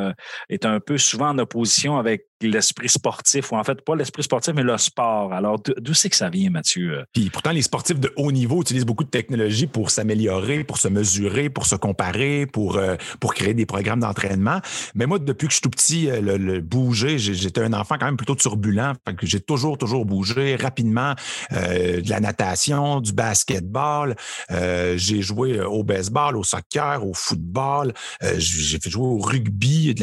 est 0.49 0.65
un 0.65 0.79
peu 0.79 0.97
souvent 0.97 1.29
en 1.29 1.37
opposition 1.37 1.97
avec 1.97 2.30
l'esprit 2.41 2.89
sportif, 2.89 3.51
ou 3.51 3.55
en 3.55 3.63
fait, 3.63 3.81
pas 3.81 3.95
l'esprit 3.95 4.23
sportif, 4.23 4.53
mais 4.53 4.63
le 4.63 4.77
sport. 4.77 5.33
Alors, 5.33 5.59
d'où 5.59 5.93
c'est 5.93 6.09
que 6.09 6.15
ça 6.15 6.29
vient, 6.29 6.49
Mathieu? 6.49 7.03
Puis 7.13 7.29
pourtant, 7.29 7.51
les 7.51 7.61
sportifs 7.61 7.99
de 7.99 8.11
haut 8.15 8.31
niveau 8.31 8.61
utilisent 8.61 8.85
beaucoup 8.85 9.03
de 9.03 9.09
technologies 9.09 9.67
pour 9.67 9.89
s'améliorer, 9.89 10.63
pour 10.63 10.77
se 10.77 10.87
mesurer, 10.87 11.49
pour 11.49 11.65
se 11.65 11.75
comparer, 11.75 12.45
pour, 12.45 12.77
euh, 12.77 12.95
pour 13.19 13.33
créer 13.33 13.53
des 13.53 13.65
programmes 13.65 13.99
d'entraînement. 13.99 14.59
Mais 14.95 15.05
moi, 15.05 15.19
depuis 15.19 15.47
que 15.47 15.51
je 15.51 15.57
suis 15.57 15.61
tout 15.61 15.69
petit, 15.69 16.09
euh, 16.09 16.37
le, 16.37 16.61
bouger, 16.61 17.17
j'étais 17.17 17.61
un 17.61 17.73
enfant 17.73 17.95
quand 17.99 18.05
même 18.05 18.17
plutôt 18.17 18.35
turbulent. 18.35 18.93
j'ai 19.21 19.39
toujours, 19.39 19.77
toujours 19.77 20.05
bougé 20.05 20.55
rapidement 20.55 21.15
euh, 21.53 22.01
de 22.01 22.09
la 22.09 22.19
natation, 22.19 23.01
du 23.01 23.13
basketball. 23.13 24.15
j'ai 24.49 25.21
joué 25.21 25.59
au 25.59 25.83
baseball, 25.83 26.37
au 26.37 26.43
soccer, 26.43 27.05
au 27.05 27.13
football. 27.13 27.93
j'ai 28.37 28.79
fait 28.79 28.89
jouer 28.89 29.05
au 29.05 29.17
rugby. 29.17 29.95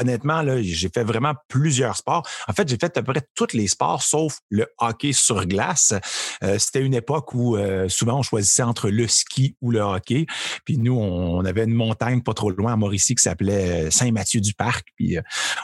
honnêtement, 0.00 0.42
j'ai 0.60 0.88
fait 0.92 1.04
vraiment 1.04 1.34
plusieurs 1.48 1.96
sports. 1.96 2.26
En 2.48 2.52
fait, 2.52 2.68
j'ai 2.68 2.76
fait 2.76 2.96
à 2.96 3.02
peu 3.02 3.12
près 3.12 3.22
tous 3.34 3.52
les 3.52 3.68
sports 3.68 4.02
sauf 4.02 4.38
le 4.50 4.66
hockey 4.78 5.12
sur 5.12 5.44
glace. 5.46 5.94
Euh, 6.42 6.58
c'était 6.58 6.80
une 6.80 6.94
époque 6.94 7.34
où 7.34 7.56
euh, 7.56 7.88
souvent 7.88 8.18
on 8.18 8.22
choisissait 8.22 8.62
entre 8.62 8.90
le 8.90 9.06
ski 9.06 9.56
ou 9.60 9.70
le 9.70 9.80
hockey. 9.80 10.26
Puis 10.64 10.78
nous, 10.78 10.94
on, 10.94 11.44
avait 11.44 11.64
une 11.64 11.74
montagne 11.74 12.22
pas 12.22 12.34
trop 12.34 12.50
loin 12.50 12.72
à 12.72 12.76
Mauricie 12.76 13.14
qui 13.14 13.22
s'appelait 13.22 13.86
euh, 13.86 13.90
Saint-Mathieu-du-Parc. 13.90 14.88
Puis 14.96 15.16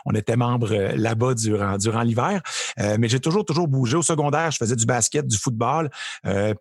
on 0.04 0.12
était 0.14 0.36
membre 0.36 0.74
là-bas 0.74 1.34
durant, 1.34 1.76
durant 1.78 2.02
l'hiver. 2.02 2.40
mais 2.76 3.08
j'ai 3.08 3.20
toujours, 3.20 3.44
toujours 3.44 3.68
bougé. 3.68 3.96
Au 3.96 4.02
secondaire, 4.02 4.50
je 4.50 4.56
faisais 4.56 4.76
du 4.76 4.86
basket, 4.86 5.26
du 5.26 5.36
football. 5.36 5.90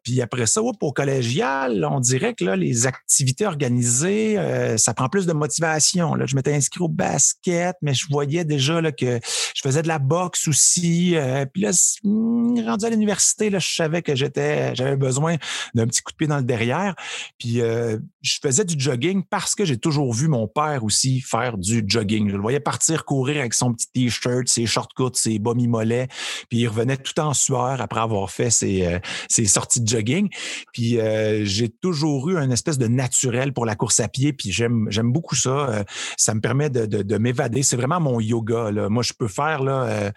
puis 0.03 0.21
après 0.21 0.45
ça, 0.45 0.61
au 0.61 0.73
collégial, 0.91 1.85
on 1.89 1.99
dirait 1.99 2.33
que 2.33 2.43
là, 2.43 2.55
les 2.55 2.87
activités 2.87 3.45
organisées, 3.45 4.37
ça 4.77 4.93
prend 4.93 5.09
plus 5.09 5.25
de 5.25 5.33
motivation. 5.33 6.15
Là, 6.15 6.25
je 6.25 6.35
m'étais 6.35 6.53
inscrit 6.53 6.81
au 6.81 6.87
basket, 6.87 7.75
mais 7.81 7.93
je 7.93 8.07
voyais 8.09 8.45
déjà 8.45 8.81
là, 8.81 8.91
que 8.91 9.02
je 9.05 9.61
faisais 9.61 9.81
de 9.81 9.87
la 9.87 9.99
boxe 9.99 10.47
aussi. 10.47 11.15
Euh, 11.15 11.45
puis 11.45 11.61
là, 11.61 11.71
hmm, 12.03 12.59
rendu 12.65 12.85
à 12.85 12.89
l'université, 12.89 13.49
là, 13.49 13.59
je 13.59 13.73
savais 13.73 14.01
que 14.01 14.15
j'étais, 14.15 14.75
j'avais 14.75 14.95
besoin 14.95 15.37
d'un 15.73 15.87
petit 15.87 16.01
coup 16.01 16.11
de 16.11 16.17
pied 16.17 16.27
dans 16.27 16.37
le 16.37 16.43
derrière. 16.43 16.95
Puis 17.37 17.61
euh, 17.61 17.97
je 18.21 18.37
faisais 18.41 18.65
du 18.65 18.75
jogging 18.77 19.23
parce 19.29 19.55
que 19.55 19.65
j'ai 19.65 19.77
toujours 19.77 20.13
vu 20.13 20.27
mon 20.27 20.47
père 20.47 20.83
aussi 20.83 21.21
faire 21.21 21.57
du 21.57 21.83
jogging. 21.87 22.29
Je 22.29 22.35
le 22.35 22.41
voyais 22.41 22.59
partir 22.59 23.05
courir 23.05 23.39
avec 23.39 23.53
son 23.53 23.73
petit 23.73 23.87
t-shirt, 23.93 24.47
ses 24.47 24.65
shorts 24.65 24.93
courts, 24.95 25.15
ses 25.15 25.39
bas 25.39 25.53
mi-mollets. 25.53 26.07
Puis 26.49 26.59
il 26.59 26.67
revenait 26.67 26.97
tout 26.97 27.19
en 27.19 27.33
sueur 27.33 27.81
après 27.81 27.99
avoir 27.99 28.29
fait 28.29 28.49
ses, 28.49 28.85
euh, 28.85 29.45
sorties 29.45 29.81
de 29.81 29.87
jogging. 29.87 30.29
Puis 30.73 30.97
j'ai 31.43 31.69
toujours 31.69 32.29
eu 32.29 32.37
un 32.37 32.49
espèce 32.49 32.77
de 32.77 32.87
naturel 32.87 33.53
pour 33.53 33.65
la 33.65 33.75
course 33.75 33.99
à 33.99 34.07
pied. 34.07 34.33
Puis 34.33 34.51
j'aime, 34.51 34.87
j'aime 34.89 35.11
beaucoup 35.11 35.35
ça. 35.35 35.83
ça 36.17 36.33
me 36.33 36.41
permet 36.41 36.69
de, 36.69 36.85
de, 36.85 37.01
de 37.01 37.17
m'évader. 37.17 37.63
C'est 37.63 37.75
vraiment 37.75 37.99
mon 37.99 38.19
yoga. 38.19 38.71
Là. 38.71 38.89
Moi, 38.93 39.03
je 39.03 39.13
peux 39.13 39.27
faire 39.27 39.61
là, 39.63 40.11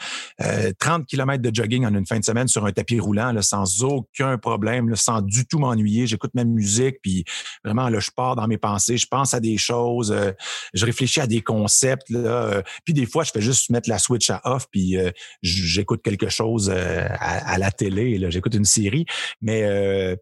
30 0.78 1.02
euh, 1.02 1.04
km 1.04 1.40
euh, 1.44 1.50
de 1.50 1.54
jogging 1.54 1.84
en 1.86 1.94
une 1.94 2.06
fin 2.06 2.18
de 2.18 2.24
semaine 2.24 2.48
sur 2.48 2.64
un 2.66 2.72
tapis 2.72 3.00
roulant 3.00 3.32
là, 3.32 3.42
sans 3.42 3.82
aucun 3.82 4.38
problème, 4.38 4.94
sans 4.94 5.22
du 5.22 5.46
tout 5.46 5.58
m'ennuyer. 5.58 6.06
J'écoute 6.06 6.32
ma 6.34 6.44
musique, 6.44 6.96
puis 7.02 7.24
vraiment, 7.64 7.88
là, 7.88 8.00
je 8.00 8.10
pars 8.14 8.36
dans 8.36 8.46
mes 8.46 8.58
pensées, 8.58 8.96
je 8.96 9.06
pense 9.06 9.34
à 9.34 9.40
des 9.40 9.56
choses, 9.56 10.12
euh, 10.12 10.32
je 10.74 10.84
réfléchis 10.84 11.20
à 11.20 11.26
des 11.26 11.40
concepts. 11.42 12.06
Puis 12.84 12.94
des 12.94 13.06
fois, 13.06 13.24
je 13.24 13.30
fais 13.30 13.40
juste 13.40 13.70
mettre 13.70 13.88
la 13.88 13.98
switch 13.98 14.30
à 14.30 14.40
off, 14.44 14.66
puis 14.70 14.96
j'écoute 15.42 16.02
quelque 16.02 16.28
chose 16.28 16.70
à, 16.70 17.58
la 17.58 17.70
télé. 17.70 18.30
J'écoute 18.30 18.54
une 18.54 18.64
série. 18.64 19.06
Mais 19.40 20.16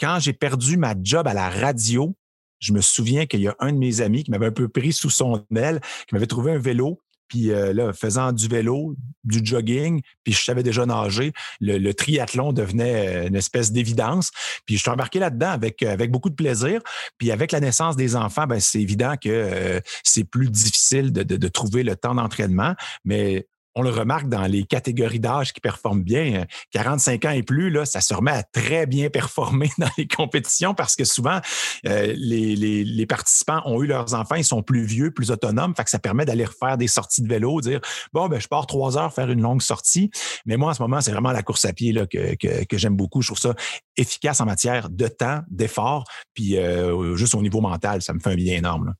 quand 0.00 0.18
j'ai 0.20 0.32
perdu 0.32 0.76
ma 0.76 0.94
job 1.00 1.26
à 1.26 1.34
la 1.34 1.48
radio, 1.48 2.14
je 2.58 2.72
me 2.72 2.80
souviens 2.80 3.26
qu'il 3.26 3.40
y 3.40 3.48
a 3.48 3.56
un 3.58 3.72
de 3.72 3.78
mes 3.78 4.00
amis 4.00 4.24
qui 4.24 4.30
m'avait 4.30 4.46
un 4.46 4.52
peu 4.52 4.68
pris 4.68 4.92
sous 4.92 5.10
son 5.10 5.44
aile, 5.54 5.80
qui 6.08 6.14
m'avait 6.14 6.26
trouvé 6.26 6.52
un 6.52 6.58
vélo 6.58 7.00
Puis 7.28 7.50
euh, 7.50 7.72
là, 7.72 7.92
faisant 7.92 8.32
du 8.32 8.48
vélo, 8.48 8.96
du 9.24 9.40
jogging, 9.44 10.00
puis 10.24 10.32
je 10.32 10.42
savais 10.42 10.62
déjà 10.62 10.86
nager, 10.86 11.32
le, 11.60 11.92
triathlon 11.92 12.52
devenait 12.52 13.24
euh, 13.24 13.28
une 13.28 13.36
espèce 13.36 13.72
d'évidence. 13.72 14.30
Puis 14.66 14.76
je 14.76 14.82
suis 14.82 14.90
embarqué 14.90 15.18
là-dedans 15.18 15.50
avec, 15.50 15.82
avec 15.82 16.10
beaucoup 16.10 16.30
de 16.30 16.34
plaisir. 16.34 16.80
Puis 17.18 17.30
avec 17.30 17.52
la 17.52 17.60
naissance 17.60 17.96
des 17.96 18.16
enfants, 18.16 18.46
ben, 18.46 18.60
c'est 18.60 18.80
évident 18.80 19.14
que 19.20 19.80
c'est 20.02 20.24
plus 20.24 20.50
difficile 20.50 21.12
de 21.12 21.48
trouver 21.48 21.82
le 21.82 21.96
temps 21.96 22.14
d'entraînement. 22.14 22.74
Mais 23.04 23.46
on 23.76 23.82
le 23.82 23.90
remarque 23.90 24.28
dans 24.28 24.46
les 24.46 24.64
catégories 24.64 25.20
d'âge 25.20 25.52
qui 25.52 25.60
performent 25.60 26.02
bien. 26.02 26.46
45 26.72 27.24
euh, 27.24 27.28
ans 27.28 27.32
et 27.32 27.42
plus, 27.42 27.70
là, 27.70 27.84
ça 27.84 28.00
se 28.00 28.14
remet 28.14 28.32
à 28.32 28.42
très 28.42 28.86
bien 28.86 29.10
performer 29.10 29.70
dans 29.78 29.90
les 29.98 30.08
compétitions 30.08 30.74
parce 30.74 30.96
que 30.96 31.04
souvent, 31.04 31.40
euh, 31.86 32.14
les, 32.16 33.06
participants 33.06 33.62
ont 33.66 33.82
eu 33.82 33.86
leurs 33.86 34.14
enfants, 34.14 34.34
ils 34.34 34.44
sont 34.44 34.62
plus 34.62 34.84
vieux, 34.84 35.12
plus 35.12 35.30
autonomes. 35.30 35.74
Fait 35.76 35.84
que 35.84 35.90
ça 35.90 35.98
permet 35.98 36.24
d'aller 36.24 36.46
refaire 36.46 36.76
des 36.78 36.88
sorties 36.88 37.22
de 37.22 37.28
vélo, 37.28 37.60
dire 37.60 37.80
bon, 38.12 38.28
ben, 38.28 38.40
je 38.40 38.48
pars 38.48 38.66
trois 38.66 38.98
heures 38.98 39.12
faire 39.12 39.30
une 39.30 39.42
longue 39.42 39.62
sortie. 39.62 40.10
Mais 40.46 40.56
moi, 40.56 40.70
en 40.70 40.74
ce 40.74 40.82
moment, 40.82 41.00
c'est 41.02 41.12
vraiment 41.12 41.32
la 41.32 41.42
course 41.42 41.66
à 41.66 41.72
pied 41.72 41.92
là, 41.92 42.06
que, 42.06 42.34
que, 42.34 42.78
j'aime 42.78 42.96
beaucoup. 42.96 43.20
Je 43.20 43.28
trouve 43.28 43.38
ça 43.38 43.54
efficace 43.96 44.40
en 44.40 44.46
matière 44.46 44.88
de 44.88 45.06
temps, 45.06 45.42
d'effort, 45.50 46.04
puis 46.34 46.56
euh, 46.56 47.14
juste 47.16 47.34
au 47.34 47.42
niveau 47.42 47.60
mental, 47.60 48.02
ça 48.02 48.14
me 48.14 48.20
fait 48.20 48.30
un 48.30 48.36
bien 48.36 48.56
énorme. 48.56 48.94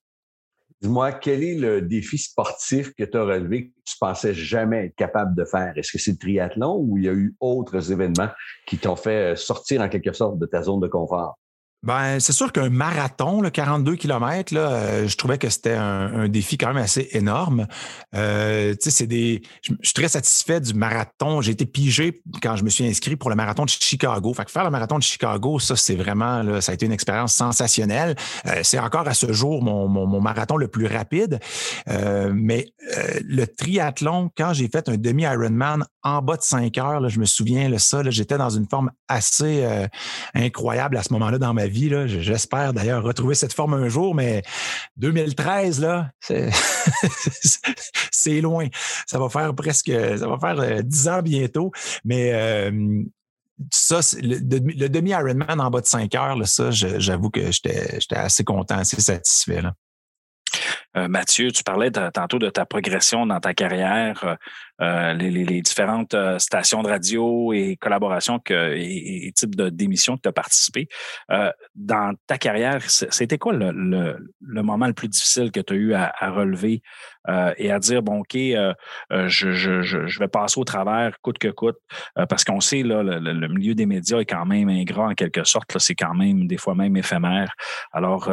Dis-moi, 0.83 1.13
quel 1.13 1.43
est 1.43 1.55
le 1.55 1.81
défi 1.81 2.19
sportif 2.19 2.93
que 2.95 3.05
tu 3.05 3.17
as 3.17 3.25
relevé 3.25 3.69
que 3.69 3.75
tu 3.85 3.97
pensais 3.99 4.35
jamais 4.35 4.87
être 4.87 4.95
capable 4.95 5.35
de 5.35 5.45
faire? 5.45 5.73
Est-ce 5.77 5.91
que 5.91 5.99
c'est 5.99 6.13
le 6.13 6.19
triathlon 6.19 6.77
ou 6.77 6.99
il 6.99 7.05
y 7.05 7.09
a 7.09 7.13
eu 7.13 7.35
autres 7.41 7.93
événements 7.93 8.29
qui 8.67 8.77
t'ont 8.77 8.97
fait 8.97 9.37
sortir 9.37 9.81
en 9.81 9.89
quelque 9.89 10.13
sorte 10.13 10.39
de 10.39 10.47
ta 10.47 10.63
zone 10.63 10.81
de 10.81 10.89
confort? 10.89 11.39
Ben, 11.87 12.19
c'est 12.19 12.33
sûr 12.33 12.51
qu'un 12.51 12.69
marathon, 12.69 13.41
le 13.41 13.49
42 13.49 13.95
km, 13.95 14.53
là, 14.53 14.73
euh, 14.73 15.07
je 15.07 15.17
trouvais 15.17 15.39
que 15.39 15.49
c'était 15.49 15.77
un, 15.77 16.27
défi 16.27 16.59
quand 16.59 16.67
même 16.67 16.83
assez 16.83 17.09
énorme. 17.13 17.69
Euh, 18.17 18.75
c'est 18.81 19.07
des, 19.07 19.41
je, 19.63 19.73
suis 19.83 19.95
très 19.95 20.09
satisfait 20.09 20.61
du 20.61 20.75
marathon. 20.75 21.41
J'ai 21.43 21.53
été 21.53 21.65
pigé 21.65 22.23
quand 22.43 22.57
je 22.57 22.65
me 22.65 22.71
suis 22.71 22.85
inscrit 22.85 23.15
pour 23.15 23.31
le 23.31 23.37
marathon 23.37 23.65
de 23.65 23.71
Chicago. 23.71 24.35
Fait 24.35 24.45
que 24.45 24.51
faire 24.51 24.65
le 24.65 24.71
marathon 24.71 24.99
de 24.99 25.05
Chicago, 25.05 25.61
ça, 25.61 25.77
c'est 25.77 25.95
vraiment, 25.95 26.61
ça 26.61 26.73
a 26.73 26.75
été 26.75 26.87
une 26.87 26.93
expérience 26.93 27.35
sensationnelle. 27.35 28.17
Euh, 28.47 28.63
c'est 28.65 28.81
encore 28.81 29.07
à 29.07 29.15
ce 29.15 29.33
jour 29.33 29.63
mon, 29.63 29.87
mon, 29.87 30.21
marathon 30.21 30.57
le 30.57 30.67
plus 30.67 30.87
rapide. 30.87 31.39
mais 31.87 32.67
le 33.29 33.45
triathlon, 33.45 34.31
quand 34.37 34.53
j'ai 34.55 34.69
fait 34.69 34.89
un 34.89 34.97
demi-Ironman 34.97 35.85
en 36.03 36.21
bas 36.21 36.37
de 36.37 36.43
5 36.43 36.77
heures, 36.79 37.09
je 37.09 37.21
me 37.21 37.27
souviens, 37.27 37.69
là, 37.69 37.79
ça, 37.79 38.03
j'étais 38.09 38.39
dans 38.39 38.51
une 38.51 38.67
forme 38.69 38.91
assez 39.07 39.65
incroyable 40.35 40.97
à 40.97 41.05
ce 41.05 41.13
moment-là 41.13 41.39
dans 41.39 41.55
ma 41.55 41.67
vie. 41.67 41.76
J'espère 42.07 42.73
d'ailleurs 42.73 43.03
retrouver 43.03 43.35
cette 43.35 43.53
forme 43.53 43.75
un 43.75 43.89
jour, 43.89 44.15
mais 44.15 44.43
2013, 44.97 45.81
là, 45.81 46.11
c'est 48.11 48.41
loin. 48.41 48.69
Ça 49.07 49.19
va 49.19 49.29
faire 49.29 49.55
presque, 49.55 49.91
ça 49.91 50.29
va 50.29 50.39
faire 50.39 50.83
10 50.83 51.07
euh, 51.07 51.13
ans 51.13 51.23
bientôt. 51.23 51.73
Mais 52.05 52.33
euh, 52.33 53.03
ça, 53.71 54.01
le, 54.21 54.39
demi-Ironman 54.89 55.61
en 55.61 55.71
bas 55.71 55.81
de 55.81 55.87
5 55.87 56.15
heures, 56.15 56.47
ça, 56.47 56.71
j'avoue 56.71 57.31
que 57.31 57.53
j'étais 57.53 57.99
assez 58.11 58.45
content, 58.45 58.79
assez 58.79 59.01
satisfait. 59.01 59.63
Euh, 60.97 61.09
Mathieu, 61.09 61.51
tu 61.53 61.63
parlais 61.63 61.91
tantôt 61.91 62.39
de 62.39 62.49
ta 62.49 62.65
progression 62.65 63.27
dans 63.27 63.41
ta 63.41 63.53
carrière, 63.53 64.37
euh, 64.83 65.13
les, 65.15 65.63
différentes 65.63 66.15
euh, 66.15 66.39
stations 66.39 66.83
de 66.83 66.89
radio 66.89 67.53
et 67.53 67.77
collaborations 67.77 68.39
que, 68.39 68.75
et, 68.77 69.33
types 69.35 69.57
d'émissions 69.57 70.17
que 70.17 70.23
tu 70.23 70.29
as 70.29 70.33
participé. 70.33 70.89
dans 71.75 72.15
ta 72.27 72.39
carrière, 72.39 72.83
c'était 72.89 73.39
quoi 73.39 73.53
le, 73.53 74.17
moment 74.41 74.87
le 74.87 74.93
plus 74.93 75.09
difficile 75.09 75.51
que 75.51 75.61
tu 75.61 75.73
as 75.73 75.77
eu 75.77 75.95
à, 75.95 76.13
relever 76.31 76.83
et 77.59 77.71
à 77.71 77.79
dire, 77.79 78.03
bon, 78.03 78.21
OK, 78.21 78.35
je, 78.35 80.19
vais 80.19 80.29
passer 80.29 80.61
au 80.61 80.65
travers 80.65 81.19
coûte 81.21 81.39
que 81.39 81.49
coûte, 81.49 81.77
parce 82.29 82.45
qu'on 82.45 82.61
sait, 82.61 82.83
là, 82.83 83.03
le, 83.03 83.49
milieu 83.49 83.75
des 83.75 83.87
médias 83.87 84.21
est 84.21 84.27
quand 84.27 84.47
même 84.47 84.69
ingrat 84.69 85.09
en 85.09 85.15
quelque 85.15 85.45
sorte, 85.45 85.77
c'est 85.79 85.95
quand 85.95 86.15
même 86.15 86.47
des 86.47 86.57
fois 86.57 86.75
même 86.75 86.97
éphémère. 86.97 87.53
Alors, 87.93 88.25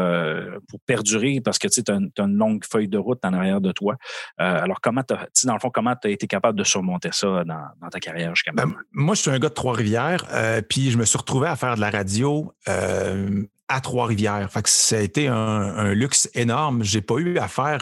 pour 0.69 0.79
perdurer, 0.85 1.41
parce 1.43 1.57
que 1.57 1.67
tu 1.67 1.81
as, 1.91 1.95
as 1.95 2.23
une 2.23 2.37
longue 2.37 2.63
feuille 2.65 2.87
de 2.87 2.97
route 2.97 3.19
en 3.23 3.33
arrière 3.33 3.61
de 3.61 3.71
toi. 3.71 3.95
Euh, 4.39 4.63
alors, 4.63 4.79
comment 4.81 5.03
dans 5.45 5.53
le 5.53 5.59
fond, 5.59 5.69
comment 5.69 5.95
tu 5.95 6.07
as 6.07 6.11
été 6.11 6.27
capable 6.33 6.57
de 6.57 6.63
surmonter 6.63 7.09
ça 7.11 7.43
dans, 7.43 7.89
ta 7.89 7.99
carrière 7.99 8.33
jusqu'à 8.35 8.51
ben, 8.53 8.73
moi, 8.91 9.13
je 9.13 9.21
suis 9.21 9.29
un 9.29 9.37
gars 9.37 9.49
de 9.49 9.53
Trois-Rivières, 9.53 10.25
euh, 10.31 10.61
puis 10.67 10.89
je 10.89 10.97
me 10.97 11.05
suis 11.05 11.17
retrouvé 11.17 11.47
à 11.47 11.55
faire 11.55 11.75
de 11.75 11.81
la 11.81 11.91
radio 11.91 12.51
euh, 12.67 13.43
à 13.67 13.81
Trois-Rivières. 13.81 14.49
ça 14.65 14.97
a 14.97 14.99
été 14.99 15.27
un, 15.27 15.93
luxe 15.93 16.29
énorme. 16.33 16.83
J'ai 16.83 17.01
pas 17.01 17.15
eu 17.17 17.37
à 17.37 17.47
faire 17.47 17.79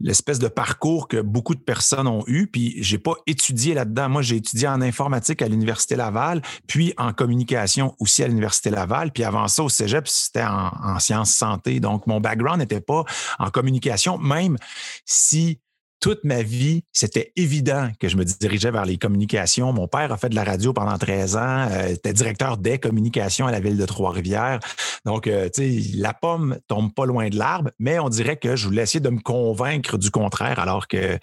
l'espèce 0.00 0.38
de 0.38 0.46
parcours 0.46 1.08
que 1.08 1.20
beaucoup 1.20 1.54
de 1.54 1.60
personnes 1.60 2.06
ont 2.06 2.22
eu, 2.26 2.46
puis 2.46 2.76
j'ai 2.78 2.98
pas 2.98 3.14
étudié 3.26 3.74
là-dedans. 3.74 4.08
Moi, 4.08 4.22
j'ai 4.22 4.36
étudié 4.36 4.68
en 4.68 4.80
informatique 4.80 5.42
à 5.42 5.48
l'Université 5.48 5.96
Laval, 5.96 6.42
puis 6.68 6.94
en 6.96 7.12
communication 7.12 7.94
aussi 7.98 8.22
à 8.22 8.28
l'Université 8.28 8.70
Laval, 8.70 9.10
puis 9.10 9.24
avant 9.24 9.48
ça 9.48 9.64
au 9.64 9.68
Cégep, 9.68 10.06
c'était 10.06 10.44
en 10.44 10.98
sciences 11.00 11.32
santé. 11.32 11.80
Donc, 11.80 12.06
mon 12.06 12.20
background 12.20 12.58
n'était 12.58 12.80
pas 12.80 13.04
en 13.38 13.50
communication, 13.50 14.16
même 14.18 14.56
si 15.04 15.60
toute 16.04 16.22
ma 16.24 16.42
vie, 16.42 16.84
c'était 16.92 17.32
évident 17.34 17.88
que 17.98 18.10
je 18.10 18.18
me 18.18 18.24
dirigeais 18.24 18.70
vers 18.70 18.84
les 18.84 18.98
communications. 18.98 19.72
Mon 19.72 19.88
père 19.88 20.12
a 20.12 20.18
fait 20.18 20.28
de 20.28 20.34
la 20.34 20.44
radio 20.44 20.74
pendant 20.74 20.98
13 20.98 21.36
ans, 21.38 21.66
euh, 21.70 21.94
était 21.94 22.12
directeur 22.12 22.58
des 22.58 22.78
communications 22.78 23.46
à 23.46 23.50
la 23.50 23.58
ville 23.58 23.78
de 23.78 23.86
Trois-Rivières. 23.86 24.60
Donc, 25.06 25.26
euh, 25.26 25.48
tu 25.48 25.62
sais, 25.62 25.96
la 25.96 26.12
pomme 26.12 26.58
tombe 26.68 26.92
pas 26.92 27.06
loin 27.06 27.30
de 27.30 27.38
l'arbre, 27.38 27.70
mais 27.78 27.98
on 27.98 28.10
dirait 28.10 28.36
que 28.36 28.54
je 28.54 28.66
voulais 28.66 28.82
essayer 28.82 29.00
de 29.00 29.08
me 29.08 29.20
convaincre 29.20 29.96
du 29.96 30.10
contraire, 30.10 30.58
alors 30.58 30.88
que 30.88 31.18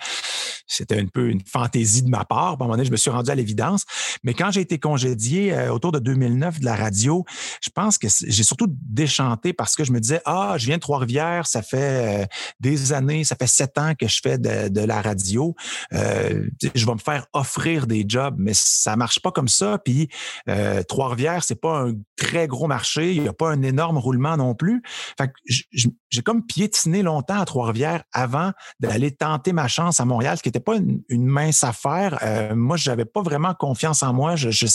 c'était 0.72 1.00
un 1.00 1.06
peu 1.06 1.30
une 1.30 1.42
fantaisie 1.46 2.04
de 2.04 2.10
ma 2.10 2.26
part. 2.26 2.52
À 2.52 2.54
un 2.54 2.58
moment 2.58 2.72
donné, 2.72 2.86
je 2.86 2.92
me 2.92 2.98
suis 2.98 3.10
rendu 3.10 3.30
à 3.30 3.36
l'évidence. 3.36 3.86
Mais 4.24 4.34
quand 4.34 4.52
j'ai 4.52 4.62
été 4.62 4.80
congédié 4.80 5.54
euh, 5.54 5.72
autour 5.72 5.92
de 5.92 6.00
2009 6.00 6.60
de 6.60 6.66
la 6.66 6.76
radio, 6.76 7.26
je 7.62 7.70
pense 7.70 7.98
que 7.98 8.08
j'ai 8.10 8.44
surtout 8.44 8.68
déchanté 8.70 9.54
parce 9.54 9.76
que 9.76 9.84
je 9.84 9.92
me 9.92 10.00
disais, 10.00 10.22
ah, 10.26 10.56
je 10.58 10.66
viens 10.66 10.78
de 10.78 10.82
Trois-Rivières, 10.82 11.48
ça 11.48 11.62
fait 11.62 12.28
des 12.60 12.94
années, 12.94 13.24
ça 13.24 13.36
fait 13.36 13.48
sept 13.48 13.78
ans 13.78 13.94
que 13.98 14.08
je 14.08 14.20
fais 14.22 14.38
de, 14.38 14.82
la 14.82 15.02
radio, 15.02 15.56
euh, 15.94 16.48
je 16.74 16.86
vais 16.86 16.94
me 16.94 17.00
faire 17.00 17.28
offrir 17.34 17.88
des 17.88 18.04
jobs, 18.08 18.36
mais 18.38 18.54
ça 18.54 18.96
marche 18.96 19.20
pas 19.20 19.32
comme 19.32 19.48
ça. 19.48 19.78
Puis 19.78 20.10
euh, 20.50 20.82
Trois-Rivières, 20.84 21.44
c'est 21.44 21.60
pas 21.60 21.82
un 21.82 21.94
très 22.16 22.48
gros 22.48 22.68
marché, 22.68 23.14
il 23.14 23.22
n'y 23.22 23.28
a 23.28 23.34
pas 23.34 23.50
un 23.52 23.62
énorme 23.62 23.98
roulement 23.98 24.38
non 24.38 24.56
plus. 24.56 24.82
Fait 25.18 25.32
j'ai 25.46 26.22
comme 26.22 26.46
piétiné 26.46 27.04
longtemps 27.04 27.40
à 27.40 27.46
Trois-Rivières 27.46 28.04
avant 28.12 28.52
d'aller 28.80 29.12
tenter 29.12 29.54
ma 29.54 29.68
chance 29.68 30.00
à 30.00 30.06
Montréal, 30.06 30.38
ce 30.38 30.44
qui 30.44 30.50
n'était 30.50 30.60
pas 30.62 30.78
une, 30.78 31.26
mince 31.26 31.63
affaire. 31.63 32.19
Euh, 32.24 32.56
moi, 32.56 32.78
je 32.78 32.89
n'avais 32.89 33.06
pas 33.06 33.21
vraiment 33.21 33.54
confiance 33.54 34.04
en 34.04 34.13
moi. 34.13 34.36
Je, 34.36 34.50
je 34.50 34.67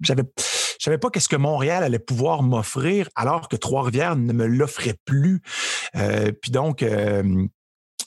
savais 0.00 0.98
pas 0.98 1.10
qu'est-ce 1.10 1.28
que 1.28 1.36
Montréal 1.36 1.84
allait 1.84 1.98
pouvoir 1.98 2.42
m'offrir 2.42 3.08
alors 3.14 3.48
que 3.48 3.56
Trois-Rivières 3.56 4.16
ne 4.16 4.32
me 4.32 4.46
l'offrait 4.46 4.96
plus. 5.04 5.42
puis 5.94 6.50
donc, 6.50 6.82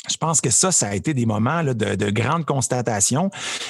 je 0.10 0.18
pense 0.18 0.42
que 0.42 0.50
ça, 0.50 0.72
ça 0.72 0.88
a 0.90 0.96
été 0.96 1.14
des 1.14 1.26
moments 1.26 1.64
de, 1.64 1.74
de, 1.74 2.10
grande 2.10 2.46
constatation. 2.46 3.30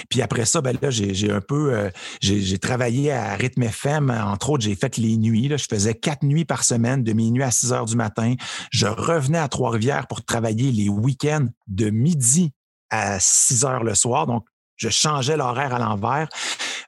Puis 0.09 0.21
après 0.21 0.45
ça, 0.45 0.61
ben 0.61 0.77
là, 0.81 0.89
j'ai 0.89 1.31
un 1.31 1.41
peu, 1.41 1.73
euh, 1.73 1.89
j'ai 2.21 2.59
travaillé 2.59 3.11
à 3.11 3.35
rythme 3.35 3.63
FM. 3.63 4.09
Entre 4.09 4.49
autres, 4.49 4.63
j'ai 4.63 4.75
fait 4.75 4.97
les 4.97 5.17
nuits. 5.17 5.49
Je 5.49 5.65
faisais 5.69 5.93
quatre 5.93 6.23
nuits 6.23 6.45
par 6.45 6.63
semaine, 6.63 7.03
de 7.03 7.13
minuit 7.13 7.43
à 7.43 7.51
6 7.51 7.73
heures 7.73 7.85
du 7.85 7.95
matin. 7.95 8.35
Je 8.71 8.87
revenais 8.87 9.37
à 9.37 9.47
Trois-Rivières 9.47 10.07
pour 10.07 10.23
travailler 10.23 10.71
les 10.71 10.89
week-ends 10.89 11.47
de 11.67 11.89
midi 11.89 12.51
à 12.89 13.19
6 13.19 13.65
heures 13.65 13.83
le 13.83 13.95
soir. 13.95 14.27
Donc, 14.27 14.45
je 14.77 14.89
changeais 14.89 15.37
l'horaire 15.37 15.73
à 15.73 15.79
l'envers. 15.79 16.27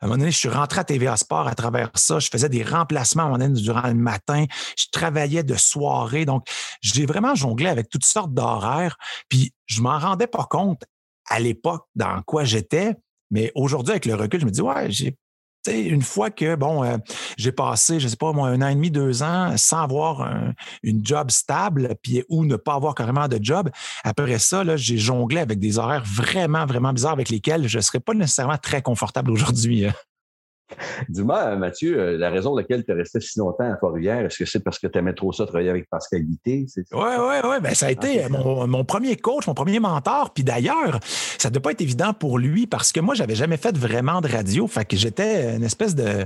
À 0.01 0.05
un 0.05 0.07
moment 0.07 0.17
donné, 0.17 0.31
je 0.31 0.38
suis 0.38 0.49
rentré 0.49 0.81
à 0.81 0.83
TVA 0.83 1.15
Sport 1.17 1.47
à 1.47 1.55
travers 1.55 1.89
ça. 1.95 2.19
Je 2.19 2.29
faisais 2.29 2.49
des 2.49 2.63
remplacements 2.63 3.23
à 3.23 3.25
un 3.25 3.29
moment 3.29 3.39
donné 3.39 3.62
durant 3.62 3.88
le 3.88 3.93
matin. 3.93 4.45
Je 4.77 4.86
travaillais 4.91 5.43
de 5.43 5.55
soirée. 5.55 6.25
Donc, 6.25 6.45
j'ai 6.81 7.05
vraiment 7.05 7.36
jonglé 7.36 7.67
avec 7.67 7.89
toutes 7.89 8.05
sortes 8.05 8.33
d'horaires. 8.33 8.97
Puis, 9.29 9.53
je 9.65 9.81
m'en 9.81 9.97
rendais 9.97 10.27
pas 10.27 10.45
compte 10.49 10.83
à 11.29 11.39
l'époque 11.39 11.86
dans 11.95 12.21
quoi 12.23 12.43
j'étais. 12.43 12.95
Mais 13.31 13.51
aujourd'hui, 13.55 13.91
avec 13.91 14.05
le 14.05 14.15
recul, 14.15 14.39
je 14.39 14.45
me 14.45 14.51
dis, 14.51 14.62
ouais, 14.62 14.91
j'ai 14.91 15.17
une 15.67 16.01
fois 16.01 16.30
que, 16.30 16.56
bon, 16.56 16.84
euh, 16.84 16.97
j'ai 17.38 17.51
passé, 17.51 17.99
je 17.99 18.08
sais 18.08 18.15
pas, 18.15 18.32
moi, 18.32 18.49
un 18.49 18.62
an 18.62 18.67
et 18.67 18.75
demi, 18.75 18.91
deux 18.91 19.23
ans 19.23 19.56
sans 19.58 19.84
avoir 19.84 20.30
une 20.84 21.06
job 21.06 21.32
stable, 21.32 21.95
puis 22.01 22.23
ou 22.30 22.45
ne 22.45 22.56
pas 22.56 22.75
avoir 22.75 22.95
carrément 22.95 23.27
de 23.27 23.39
job, 23.41 23.69
après 24.03 24.39
ça, 24.39 24.63
j'ai 24.75 24.97
jonglé 24.97 25.39
avec 25.39 25.60
des 25.60 25.77
horaires 25.77 26.03
vraiment, 26.06 26.65
vraiment 26.65 26.93
bizarres 26.93 27.13
avec 27.13 27.30
lesquels 27.30 27.67
je 27.67 27.77
ne 27.77 27.82
serais 27.82 27.99
pas 27.99 28.13
nécessairement 28.13 28.58
très 28.58 28.82
confortable 28.82 29.32
aujourd'hui. 29.32 29.88
Dis-moi, 31.10 31.56
Mathieu, 31.56 31.99
euh, 31.99 32.17
la 32.17 32.30
raison 32.30 32.49
pour 32.49 32.58
laquelle 32.58 32.84
tu 32.84 32.91
es 32.91 32.93
resté 32.93 33.19
si 33.19 33.39
longtemps 33.39 33.71
à 33.71 33.75
Trois-Rivières, 33.75 34.25
est-ce 34.25 34.38
que 34.38 34.45
c'est 34.45 34.60
parce 34.60 34.80
que 34.80 34.88
tu 34.88 34.97
aimais 34.97 35.13
trop 35.13 35.32
ça 35.32 35.45
travailler 35.45 35.69
avec 35.69 35.89
Pascal 35.89 36.21
Guité? 36.21 36.65
Oui, 36.77 36.86
oui, 36.93 37.36
oui. 37.43 37.56
Ben, 37.62 37.73
ça 37.73 37.88
a 37.88 37.91
été 37.91 38.23
Ah, 38.23 38.30
mon, 38.30 38.67
mon 38.67 38.84
premier 38.84 39.15
coach, 39.15 39.47
mon 39.47 39.53
premier 39.53 39.80
mentor. 39.80 40.34
Puis 40.34 40.43
d'ailleurs, 40.43 40.99
ça 41.38 41.49
ne 41.49 41.53
doit 41.53 41.62
pas 41.62 41.71
être 41.71 41.82
évident 41.82 42.13
pour 42.13 42.38
lui 42.38 42.67
parce 42.67 42.91
que 42.91 42.99
moi, 42.99 43.15
j'avais 43.15 43.36
jamais 43.36 43.58
fait 43.58 43.77
vraiment 43.77 44.21
de 44.21 44.27
radio. 44.27 44.67
Fait 44.67 44.86
que 44.86 44.97
j'étais 44.97 45.56
une 45.56 45.63
espèce 45.63 45.95
de, 45.95 46.25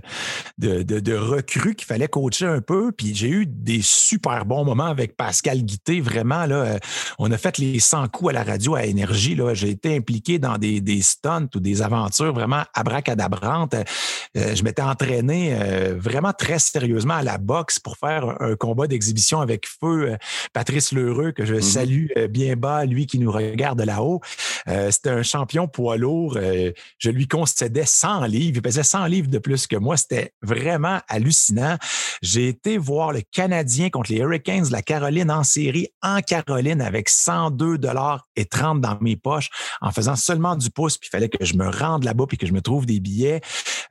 de, 0.58 0.84
de, 0.84 1.00
de 1.00 1.16
recrue 1.16 1.76
qu'il 1.76 1.88
fallait 1.88 2.08
coacher 2.08 2.48
un 2.48 2.62
peu. 2.62 2.92
Puis 2.92 3.14
j'ai 3.14 3.30
eu 3.30 3.46
des 3.46 3.82
super 3.82 4.46
bons 4.46 4.66
moments 4.66 4.86
avec 4.86 5.16
Pascal 5.16 5.62
Guité. 5.64 6.02
Vraiment, 6.02 6.46
là, 6.46 6.56
euh, 6.56 6.80
on 7.20 7.32
a 7.32 7.38
fait 7.38 7.58
les 7.58 7.80
100 7.80 8.08
coups 8.10 8.32
à 8.32 8.34
la 8.34 8.44
radio 8.44 8.76
à 8.76 8.86
énergie. 8.86 9.38
J'ai 9.54 9.70
été 9.70 9.96
impliqué 9.96 10.40
dans 10.40 10.58
des, 10.58 10.82
des 10.82 11.02
stunts 11.02 11.50
ou 11.56 11.60
des 11.60 11.82
aventures 11.82 12.34
vraiment 12.34 12.64
abracadabrantes. 12.74 13.76
Euh, 14.38 14.56
je 14.56 14.64
m'étais 14.64 14.82
entraîné 14.82 15.54
euh, 15.54 15.96
vraiment 15.98 16.32
très 16.32 16.60
sérieusement 16.60 17.16
à 17.16 17.24
la 17.24 17.38
boxe 17.38 17.80
pour 17.80 17.98
faire 17.98 18.26
un, 18.26 18.52
un 18.52 18.56
combat 18.56 18.88
d'exhibition 18.88 19.42
avec 19.42 19.68
feu 19.68 20.12
euh, 20.12 20.18
Patrice 20.54 20.92
Lheureux, 20.94 21.32
que 21.32 21.46
je 21.46 21.56
Mhm. 21.56 21.62
salue 21.62 22.08
bien 22.30 22.56
bas, 22.56 22.86
lui 22.86 23.06
qui 23.08 23.20
nous 23.20 23.32
regarde 23.32 23.80
de 23.80 23.84
là-haut. 23.84 24.22
C'était 24.90 25.10
un 25.10 25.24
champion 25.24 25.68
poids 25.68 25.98
lourd. 25.98 26.38
Je 26.98 27.10
lui 27.10 27.28
concédais 27.28 27.86
100 27.86 28.26
livres. 28.26 28.58
Il 28.58 28.62
pesait 28.62 28.84
100 28.84 29.06
livres 29.06 29.28
de 29.30 29.38
plus 29.38 29.68
que 29.68 29.76
moi. 29.76 29.98
C'était 29.98 30.34
vraiment 30.42 31.00
hallucinant. 31.08 31.78
J'ai 32.22 32.48
été 32.48 32.78
voir 32.78 33.12
le 33.12 33.22
Canadien 33.32 33.90
contre 33.90 34.12
les 34.12 34.20
Hurricanes 34.20 34.66
de 34.66 34.72
la 34.72 34.82
Caroline 34.82 35.32
en 35.32 35.44
série 35.44 35.90
en 36.02 36.22
Caroline 36.22 36.82
avec 36.82 37.10
102 37.10 37.78
dollars 37.78 38.28
et 38.36 38.46
30 38.46 38.82
dans 38.82 38.98
mes 39.02 39.16
poches 39.18 39.50
en 39.82 39.92
faisant 39.92 40.16
seulement 40.16 40.56
du 40.56 40.70
pouce. 40.70 40.98
Puis 40.98 41.10
il 41.10 41.16
fallait 41.16 41.30
que 41.30 41.44
je 41.44 41.56
me 41.56 41.68
rende 41.70 42.04
là-bas 42.04 42.26
puis 42.28 42.38
que 42.38 42.48
je 42.48 42.54
me 42.54 42.62
trouve 42.62 42.86
des 42.86 43.00
billets. 43.00 43.42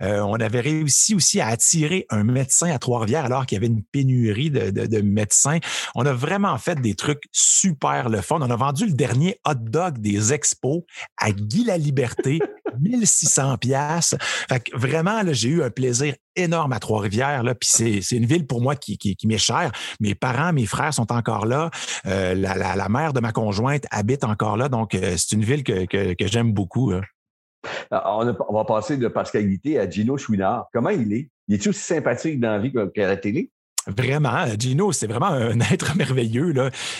Euh, 0.03 0.21
on 0.31 0.41
avait 0.41 0.61
réussi 0.61 1.15
aussi 1.15 1.41
à 1.41 1.49
attirer 1.49 2.07
un 2.11 2.25
médecin 2.25 2.71
à 2.71 2.79
Trois-Rivières 2.79 3.25
alors 3.25 3.47
qu'il 3.47 3.57
y 3.57 3.59
avait 3.59 3.67
une 3.67 3.83
pénurie 3.83 4.51
de, 4.51 4.71
de- 4.71 4.87
de 4.87 5.01
médecins. 5.01 5.59
On 5.95 6.07
a 6.07 6.13
vraiment 6.13 6.57
fait 6.59 6.81
des 6.81 6.95
trucs 6.95 7.23
super 7.33 8.09
le 8.09 8.21
fun. 8.21 8.39
On 8.41 8.51
a 8.51 8.57
vendu 8.57 8.87
le 8.87 8.93
dernier 8.93 9.39
hot 9.47 9.55
dog 9.55 9.99
des 9.99 10.33
expos 10.33 10.83
à 11.19 11.33
Guy 11.33 11.65
la 11.65 11.77
Liberté, 11.79 12.39
1600 12.81 13.57
pièces. 13.59 14.15
Fait 14.49 14.61
que 14.61 14.77
vraiment, 14.77 15.21
j'ai 15.33 15.49
eu 15.49 15.63
un 15.63 15.71
plaisir 15.71 16.15
énorme 16.37 16.73
à 16.73 16.79
Trois-Rivières. 16.81 17.43
Puis 17.61 17.69
c'est, 17.73 18.01
c'est 18.03 18.17
une 18.17 18.27
ville 18.27 18.47
pour 18.47 18.61
moi 18.61 18.77
qui, 18.77 18.97
qui, 18.99 19.17
qui 19.17 19.27
m'est 19.27 19.39
chère. 19.39 19.73
Mes 20.01 20.15
parents, 20.15 20.53
mes 20.53 20.67
frères 20.67 20.95
sont 20.95 21.11
encore 21.13 21.47
là. 21.47 21.71
Euh, 22.07 22.35
la, 22.35 22.55
la, 22.57 22.77
la 22.77 22.89
mère 22.89 23.13
de 23.13 23.21
ma 23.21 23.33
conjointe 23.33 23.85
habite 23.91 24.25
encore 24.25 24.57
là. 24.57 24.69
Donc, 24.69 24.95
euh, 24.95 25.15
c'est 25.17 25.33
une 25.35 25.45
ville 25.45 25.65
que, 25.65 25.85
que, 25.87 26.15
que 26.15 26.27
j'aime 26.27 26.53
beaucoup. 26.53 26.93
hein. 26.93 27.03
Ah, 27.91 28.19
On, 28.19 28.55
va 28.55 28.65
passer 28.65 28.97
de 28.97 29.09
Pascal 29.09 29.47
Guité 29.47 29.79
à 29.79 29.89
Gino 29.89 30.17
Chouinard. 30.17 30.69
Comment 30.73 30.91
il 30.91 31.13
est? 31.13 31.31
Il 31.49 31.55
est-tu 31.57 31.71
aussi 31.71 31.81
sympathique 31.81 32.41
dans 32.41 32.53
la 32.53 32.59
vie 32.59 32.73
qu'à 32.95 33.07
la 33.07 33.17
télé? 33.17 33.51
Vraiment, 33.87 34.47
Gino, 34.59 34.93
c'est 34.93 35.07
vraiment 35.07 35.29
un 35.29 35.59
être 35.73 35.97
merveilleux. 35.97 36.53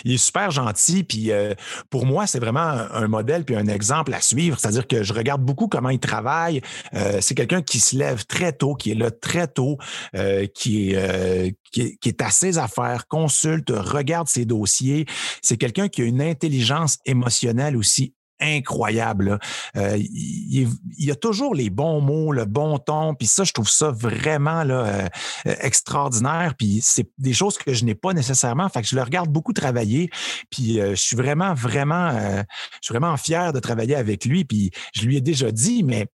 Il 0.03 0.13
est 0.13 0.17
super 0.17 0.49
gentil. 0.49 1.03
Puis 1.03 1.31
euh, 1.31 1.53
pour 1.89 2.05
moi, 2.05 2.25
c'est 2.25 2.39
vraiment 2.39 2.59
un, 2.59 3.07
modèle 3.07 3.45
puis 3.45 3.55
un 3.55 3.67
exemple 3.67 4.13
à 4.13 4.21
suivre. 4.21 4.57
C'est-à-dire 4.59 4.87
que 4.87 5.03
je 5.03 5.13
regarde 5.13 5.43
beaucoup 5.43 5.67
comment 5.67 5.89
il 5.89 5.99
travaille. 5.99 6.61
Euh, 6.93 7.19
c'est 7.21 7.35
quelqu'un 7.35 7.61
qui 7.61 7.79
se 7.79 7.95
lève 7.95 8.25
très 8.25 8.51
tôt, 8.51 8.73
qui 8.75 8.91
est 8.91 8.95
là 8.95 9.11
très 9.11 9.47
tôt, 9.47 9.77
euh, 10.15 10.47
qui 10.47 10.93
est 10.93 12.21
à 12.21 12.29
ses 12.31 12.57
affaires, 12.57 13.07
consulte, 13.07 13.69
regarde 13.69 14.27
ses 14.27 14.45
dossiers. 14.45 15.05
C'est 15.41 15.57
quelqu'un 15.57 15.87
qui 15.87 16.01
a 16.01 16.05
une 16.05 16.21
intelligence 16.21 16.97
émotionnelle 17.05 17.77
aussi 17.77 18.15
incroyable. 18.41 19.39
Euh, 19.77 19.97
il, 19.97 20.67
il 20.97 21.11
a 21.11 21.15
toujours 21.15 21.55
les 21.55 21.69
bons 21.69 22.01
mots, 22.01 22.31
le 22.31 22.45
bon 22.45 22.77
ton. 22.79 23.15
Puis 23.15 23.27
ça, 23.27 23.43
je 23.43 23.53
trouve 23.53 23.69
ça 23.69 23.91
vraiment 23.91 24.61
euh, 24.61 25.07
euh, 25.47 25.55
extraordinaire. 25.61 26.55
Puis 26.57 26.79
c'est 26.81 27.09
des 27.17 27.33
choses 27.33 27.57
que 27.57 27.73
je 27.73 27.85
n'ai 27.85 27.95
pas 27.95 28.13
nécessairement. 28.13 28.67
Fait 28.69 28.81
que 28.81 28.87
je 28.87 28.95
le 28.95 29.03
regarde 29.03 29.29
beaucoup 29.29 29.53
travailler. 29.53 30.09
Puis 30.49 30.79
je 30.79 30.95
suis 30.95 31.15
vraiment, 31.15 31.53
vraiment, 31.53 32.11
je 32.11 32.45
suis 32.81 32.93
vraiment 32.93 33.15
fier 33.17 33.53
de 33.53 33.59
travailler 33.59 33.95
avec 33.95 34.25
lui. 34.25 34.45
Puis 34.45 34.71
je 34.93 35.05
lui 35.05 35.17
ai 35.17 35.21
déjà 35.21 35.51
dit, 35.51 35.83
mais 35.83 36.07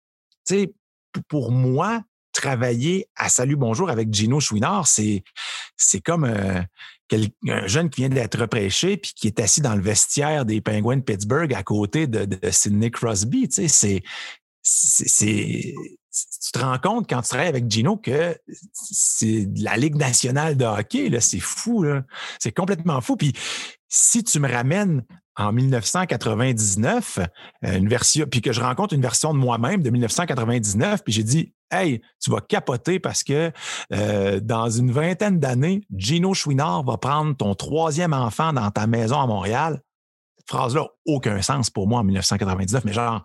tu 0.47 0.55
sais, 0.55 0.73
pour 1.27 1.51
moi, 1.51 2.01
travailler 2.35 3.07
à 3.15 3.29
Salut 3.29 3.55
Bonjour 3.55 3.89
avec 3.89 4.13
Gino 4.13 4.39
Chouinard, 4.39 4.87
c'est 4.87 5.23
c'est 5.77 6.01
comme 6.01 6.25
euh, 6.25 6.61
un 7.47 7.67
jeune 7.67 7.89
qui 7.89 8.01
vient 8.01 8.09
d'être 8.09 8.39
repêché 8.39 8.97
puis 8.97 9.13
qui 9.15 9.27
est 9.27 9.39
assis 9.39 9.61
dans 9.61 9.75
le 9.75 9.81
vestiaire 9.81 10.45
des 10.45 10.61
Penguins 10.61 10.97
de 10.97 11.01
Pittsburgh 11.01 11.53
à 11.53 11.63
côté 11.63 12.07
de, 12.07 12.27
Sidney 12.51 12.91
Crosby. 12.91 13.47
Tu 13.47 13.67
sais, 13.67 14.01
c'est 14.61 15.73
tu 16.43 16.51
te 16.53 16.59
rends 16.59 16.77
compte 16.77 17.09
quand 17.09 17.21
tu 17.21 17.29
travailles 17.29 17.49
avec 17.49 17.69
Gino 17.69 17.97
que 17.97 18.37
c'est 18.73 19.47
la 19.57 19.75
Ligue 19.75 19.95
nationale 19.95 20.55
de 20.55 20.63
hockey, 20.63 21.09
là, 21.09 21.19
c'est 21.19 21.39
fou. 21.39 21.85
C'est 22.39 22.53
complètement 22.53 23.01
fou. 23.01 23.17
Puis 23.17 23.33
si 23.89 24.23
tu 24.23 24.39
me 24.39 24.49
ramènes 24.49 25.03
en 25.35 25.51
1999, 25.51 27.19
euh, 27.65 27.77
une 27.77 27.89
version, 27.89 28.25
puis 28.25 28.41
que 28.41 28.53
je 28.53 28.61
rencontre 28.61 28.93
une 28.93 29.01
version 29.01 29.33
de 29.33 29.39
moi-même 29.39 29.81
de 29.81 29.89
1999, 29.89 31.03
puis 31.03 31.13
j'ai 31.13 31.23
dit 31.23 31.53
Hey, 31.71 32.01
tu 32.21 32.31
vas 32.31 32.41
capoter 32.41 32.99
parce 32.99 33.23
que 33.23 33.51
euh, 33.91 34.39
dans 34.39 34.69
une 34.69 34.91
vingtaine 34.91 35.39
d'années, 35.39 35.81
Gino 35.95 36.33
Chouinard 36.33 36.83
va 36.83 36.97
prendre 36.97 37.35
ton 37.35 37.55
troisième 37.55 38.13
enfant 38.13 38.53
dans 38.53 38.69
ta 38.71 38.87
maison 38.87 39.19
à 39.19 39.27
Montréal. 39.27 39.81
Cette 40.37 40.49
phrase-là, 40.49 40.87
aucun 41.05 41.41
sens 41.41 41.69
pour 41.69 41.87
moi 41.87 42.01
en 42.01 42.03
1999, 42.03 42.85
mais 42.85 42.93
genre, 42.93 43.23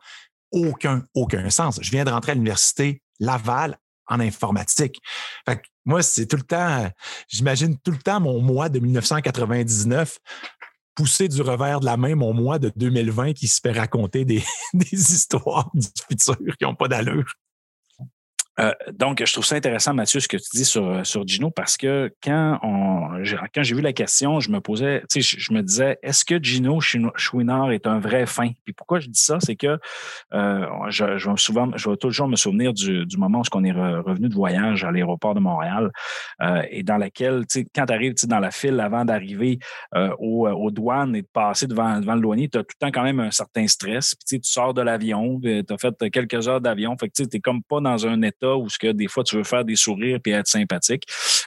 aucun, 0.52 1.04
aucun 1.14 1.50
sens. 1.50 1.78
Je 1.82 1.90
viens 1.90 2.04
de 2.04 2.10
rentrer 2.10 2.32
à 2.32 2.34
l'université 2.34 3.02
Laval 3.18 3.78
en 4.06 4.20
informatique. 4.20 5.00
Fait 5.46 5.60
moi, 5.84 6.02
c'est 6.02 6.26
tout 6.26 6.36
le 6.36 6.42
temps, 6.42 6.90
j'imagine 7.28 7.78
tout 7.78 7.90
le 7.90 7.98
temps 7.98 8.20
mon 8.20 8.40
mois 8.40 8.68
de 8.68 8.78
1999 8.78 10.18
pousser 10.94 11.28
du 11.28 11.40
revers 11.40 11.80
de 11.80 11.86
la 11.86 11.96
main 11.96 12.14
mon 12.14 12.34
mois 12.34 12.58
de 12.58 12.70
2020 12.76 13.32
qui 13.32 13.48
se 13.48 13.60
fait 13.62 13.72
raconter 13.72 14.24
des, 14.24 14.42
des 14.74 14.92
histoires 14.92 15.70
du 15.72 15.86
futur 16.08 16.56
qui 16.58 16.64
n'ont 16.64 16.74
pas 16.74 16.88
d'allure. 16.88 17.32
Euh, 18.60 18.72
donc, 18.92 19.24
je 19.24 19.32
trouve 19.32 19.44
ça 19.44 19.56
intéressant, 19.56 19.94
Mathieu, 19.94 20.20
ce 20.20 20.28
que 20.28 20.36
tu 20.36 20.50
dis 20.52 20.64
sur, 20.64 21.04
sur 21.06 21.26
Gino, 21.26 21.50
parce 21.50 21.76
que 21.76 22.12
quand, 22.22 22.58
on, 22.62 23.22
quand 23.54 23.62
j'ai 23.62 23.74
vu 23.74 23.80
la 23.80 23.92
question, 23.92 24.40
je 24.40 24.50
me 24.50 24.60
posais, 24.60 25.02
tu 25.10 25.22
sais, 25.22 25.36
je, 25.38 25.52
me 25.52 25.62
disais, 25.62 25.98
est-ce 26.02 26.24
que 26.24 26.42
Gino 26.42 26.80
Chouin- 26.80 27.12
Chouinard 27.16 27.72
est 27.72 27.86
un 27.86 27.98
vrai 27.98 28.26
fin? 28.26 28.50
Puis 28.64 28.74
pourquoi 28.74 29.00
je 29.00 29.08
dis 29.08 29.20
ça, 29.20 29.38
c'est 29.40 29.56
que 29.56 29.78
euh, 30.34 30.66
je, 30.88 31.04
vais 31.04 31.36
souvent, 31.36 31.70
je 31.76 31.88
vais 31.88 31.96
toujours 31.96 32.28
me 32.28 32.36
souvenir 32.36 32.72
du, 32.74 33.06
moment 33.16 33.40
où 33.40 33.56
on 33.56 33.64
est 33.64 33.72
re- 33.72 34.00
revenu 34.00 34.28
de 34.28 34.34
voyage 34.34 34.84
à 34.84 34.90
l'aéroport 34.90 35.34
de 35.34 35.40
Montréal 35.40 35.90
euh, 36.42 36.62
et 36.70 36.82
dans 36.82 36.96
laquelle, 36.96 37.46
tu 37.46 37.60
sais, 37.60 37.66
quand 37.74 37.86
tu 37.86 37.92
arrives 37.92 38.14
dans 38.24 38.40
la 38.40 38.50
file 38.50 38.78
avant 38.80 39.04
d'arriver 39.04 39.58
euh, 39.94 40.10
aux, 40.18 40.70
douanes 40.70 41.16
et 41.16 41.22
de 41.22 41.28
passer 41.32 41.66
devant, 41.66 41.96
le 41.96 42.20
douanier, 42.20 42.48
tu 42.48 42.58
as 42.58 42.62
tout 42.62 42.74
le 42.80 42.86
temps 42.86 42.92
quand 42.92 43.04
même 43.04 43.20
un 43.20 43.30
certain 43.30 43.66
stress. 43.66 44.14
Puis 44.14 44.24
tu 44.36 44.40
tu 44.40 44.50
sors 44.50 44.72
de 44.74 44.82
l'avion, 44.82 45.38
tu 45.40 45.64
as 45.68 45.78
fait 45.78 46.10
quelques 46.10 46.48
heures 46.48 46.60
d'avion, 46.60 46.96
fait 46.98 47.08
que 47.08 47.14
tu 47.14 47.22
n'es 47.22 47.40
comme 47.40 47.62
pas 47.62 47.80
dans 47.80 48.06
un 48.06 48.22
état 48.22 48.49
où 48.56 48.68
ce 48.68 48.78
que 48.78 48.92
des 48.92 49.08
fois 49.08 49.24
tu 49.24 49.36
veux 49.36 49.44
faire 49.44 49.64
des 49.64 49.76
sourires 49.76 50.18
et 50.24 50.30
être 50.30 50.46
sympathique. 50.46 51.04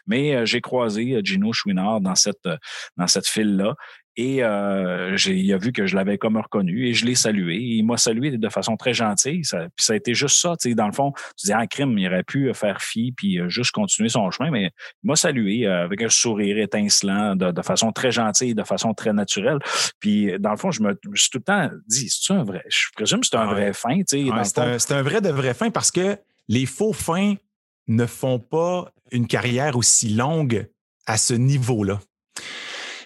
Mais 0.08 0.36
euh, 0.36 0.46
j'ai 0.46 0.62
croisé 0.62 1.14
euh, 1.16 1.22
Gino 1.24 1.54
Chouinard 1.54 2.02
dans 2.02 2.16
cette, 2.16 2.46
euh, 2.46 2.58
dans 2.98 3.08
cette 3.08 3.28
file-là. 3.28 3.76
Et 4.16 4.44
euh, 4.44 5.18
il 5.26 5.52
a 5.54 5.58
vu 5.58 5.72
que 5.72 5.88
je 5.88 5.96
l'avais 5.96 6.20
comme 6.20 6.38
reconnu 6.38 6.88
et 6.88 6.94
je 6.94 7.04
l'ai 7.04 7.16
salué. 7.16 7.56
Il 7.58 7.82
m'a 7.84 7.98
salué 7.98 8.30
de 8.38 8.50
façon 8.50 8.78
très 8.78 8.94
gentille. 8.94 9.44
Ça, 9.44 9.62
puis 9.76 9.84
ça 9.84 9.94
a 9.94 9.96
été 9.96 10.14
juste 10.14 10.38
ça. 10.40 10.54
Tu 10.56 10.70
sais, 10.70 10.76
dans 10.76 10.86
le 10.86 10.92
fond, 10.94 11.14
tu 11.36 11.48
dis, 11.48 11.52
ah, 11.52 11.66
crime, 11.66 11.98
il 11.98 12.06
aurait 12.08 12.22
pu 12.24 12.54
faire 12.54 12.80
fi 12.80 13.12
puis 13.18 13.40
juste 13.48 13.72
continuer 13.72 14.10
son 14.10 14.30
chemin, 14.30 14.52
mais 14.52 14.66
il 15.04 15.08
m'a 15.08 15.16
salué 15.16 15.66
avec 15.66 16.04
un 16.04 16.10
sourire 16.10 16.60
étincelant, 16.60 17.36
de, 17.36 17.50
de 17.50 17.62
façon 17.64 17.92
très 17.92 18.12
gentille, 18.12 18.54
de 18.54 18.64
façon 18.64 18.94
très 18.94 19.14
naturelle. 19.14 19.58
Puis, 20.00 20.32
dans 20.40 20.52
le 20.52 20.58
fond, 20.58 20.70
je 20.70 20.84
me, 20.84 20.96
je 21.04 21.10
me 21.10 21.16
suis 21.16 21.32
tout 21.32 21.40
le 21.40 21.44
temps 21.46 21.70
dit, 21.88 22.08
c'est 22.08 22.34
un 22.34 22.44
vrai? 22.44 22.62
Je 22.70 22.90
présume 22.96 23.22
que 23.22 23.26
c'est 23.26 23.36
un 23.36 23.48
Ouais. 23.48 23.54
vrai 23.56 23.74
fin. 23.74 23.98
Tu 23.98 24.04
sais, 24.10 24.24
dans 24.26 24.38
Ouais, 24.38 24.44
c'est, 24.44 24.92
un, 24.92 24.98
un 25.00 25.02
vrai 25.02 25.22
de 25.22 25.30
vrai 25.30 25.56
fin 25.56 25.72
parce 25.72 25.90
que 25.90 26.18
les 26.48 26.66
faux 26.66 26.94
fins 26.94 27.36
ne 27.88 28.06
font 28.06 28.40
pas 28.40 28.92
une 29.12 29.28
carrière 29.28 29.78
aussi 29.78 30.10
longue 30.10 30.70
à 31.06 31.18
ce 31.18 31.34
niveau-là. 31.34 32.00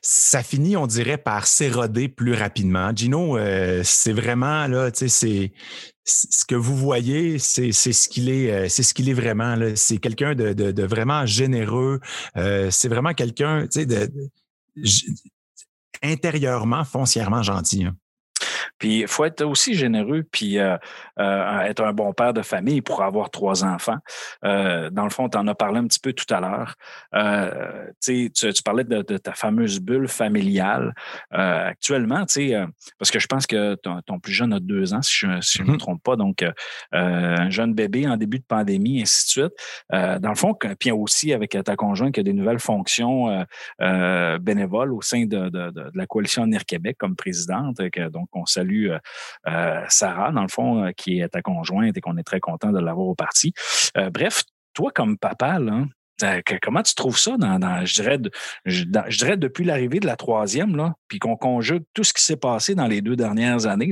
Ça 0.02 0.41
finit, 0.43 0.78
on 0.78 0.88
dirait, 0.88 1.17
par 1.17 1.47
s'éroder 1.47 2.08
plus 2.08 2.34
rapidement. 2.34 2.95
Gino, 2.95 3.38
euh, 3.38 3.82
c'est 3.84 4.13
vraiment 4.13 4.67
là, 4.67 4.89
tu 4.91 5.10
sais, 5.10 5.52
c'est 6.06 6.30
ce 6.32 6.45
que 6.45 6.56
vous 6.56 6.78
voyez, 6.78 7.39
c'est 7.39 7.71
ce 7.73 8.08
qu'il 8.08 8.30
est, 8.30 8.52
euh, 8.52 8.69
c'est 8.69 8.84
ce 8.84 8.93
qu'il 8.93 9.10
est 9.10 9.13
vraiment. 9.13 9.58
C'est 9.76 9.97
quelqu'un 9.97 10.34
de, 10.36 10.84
vraiment 10.84 11.26
généreux. 11.26 12.00
Euh, 12.38 12.69
c'est 12.71 12.88
vraiment 12.88 13.13
quelqu'un, 13.13 13.67
tu 13.67 13.86
sais, 13.86 14.10
intérieurement, 16.02 16.86
foncièrement 16.86 17.43
gentil. 17.43 17.84
hein. 17.86 17.95
Puis 18.77 18.99
il 18.99 19.08
faut 19.08 19.25
être 19.25 19.43
aussi 19.43 19.73
généreux, 19.73 20.23
puis 20.32 20.60
euh, 20.60 20.77
euh, 21.19 21.60
être 21.62 21.84
un 21.84 21.93
bon 21.93 22.13
père 22.13 22.34
de 22.34 22.41
famille 22.41 22.82
pour 22.82 23.03
avoir 23.03 23.30
trois 23.30 23.63
enfants. 23.63 23.97
Euh, 24.43 24.89
dans 24.89 25.03
le 25.03 25.10
fond, 25.10 25.30
tu 25.30 25.38
en 25.38 25.47
as 25.47 25.56
parlé 25.56 25.80
un 25.80 25.88
petit 25.88 25.99
peu 25.99 26.13
tout 26.13 26.32
à 26.34 26.39
l'heure. 26.39 26.75
tu, 28.01 28.32
tu 28.32 28.63
parlais 28.63 28.84
de, 28.84 29.01
ta 29.01 29.34
fameuse 29.34 29.80
bulle 29.80 30.08
familiale. 30.08 30.93
actuellement, 31.32 32.25
parce 32.99 33.12
que 33.12 33.19
je 33.19 33.27
pense 33.27 33.47
que 33.47 33.75
ton, 33.75 34.19
plus 34.19 34.34
jeune 34.34 34.53
a 34.53 34.60
deux 34.60 34.93
ans, 34.93 35.01
si 35.01 35.17
je 35.19 35.27
ne 35.27 35.36
me 35.36 35.39
mm-hmm. 35.39 35.77
trompe 35.77 36.03
pas, 36.03 36.15
donc 36.15 36.43
un 36.91 37.49
jeune 37.49 37.73
bébé 37.73 38.08
en 38.08 38.17
début 38.17 38.39
de 38.39 38.45
pandémie, 38.45 38.99
et 38.99 39.01
ainsi 39.03 39.25
de 39.25 39.30
suite. 39.30 40.21
dans 40.21 40.30
le 40.30 40.36
fond, 40.36 40.56
puis 40.80 40.91
aussi 40.91 41.34
avec 41.34 41.58
ta 41.63 41.75
conjointe 41.75 42.13
qui 42.13 42.19
a 42.19 42.23
des 42.23 42.34
nouvelles 42.34 42.60
fonctions 42.60 43.45
bénévoles 43.80 44.93
au 44.93 45.01
sein 45.01 45.25
de, 45.25 45.51
la 45.93 46.06
coalition 46.06 46.45
NIR 46.45 46.65
Québec 46.65 46.97
comme 46.99 47.15
présidente. 47.15 47.77
donc, 48.12 48.30
on 48.34 48.45
salue 48.58 48.91
Sarah, 49.88 50.32
dans 50.32 50.41
le 50.41 50.48
fond, 50.48 50.91
qui 50.96 51.20
est 51.20 51.30
ta 51.30 51.41
conjointe 51.41 51.96
et 51.98 52.02
qu'on 52.02 52.17
est 52.17 52.24
très 52.24 52.39
content 52.39 52.72
de 52.72 52.80
l'avoir 52.80 53.08
au 53.08 53.15
parti. 53.15 53.54
bref, 54.12 54.43
toi, 54.74 54.91
comme 54.93 55.17
papa, 55.17 55.60
Comment 56.63 56.82
tu 56.82 56.96
trouves 56.96 57.17
ça 57.17 57.38
dans, 57.38 57.86
je, 57.86 57.93
dirais, 57.93 58.17
je, 58.65 58.84
dirais 58.84 59.38
depuis 59.38 59.63
l'arrivée 59.63 60.00
de 60.00 60.08
la 60.08 60.15
troisième, 60.15 60.93
puis 61.08 61.20
qu'on 61.20 61.38
conjugue 61.38 61.84
tout 61.93 62.04
ce 62.04 62.13
qui 62.13 62.24
s'est 62.24 62.38
passé 62.38 62.74
dans 62.74 62.88
les 62.88 63.02
deux 63.02 63.15
dernières 63.15 63.67
années, 63.67 63.91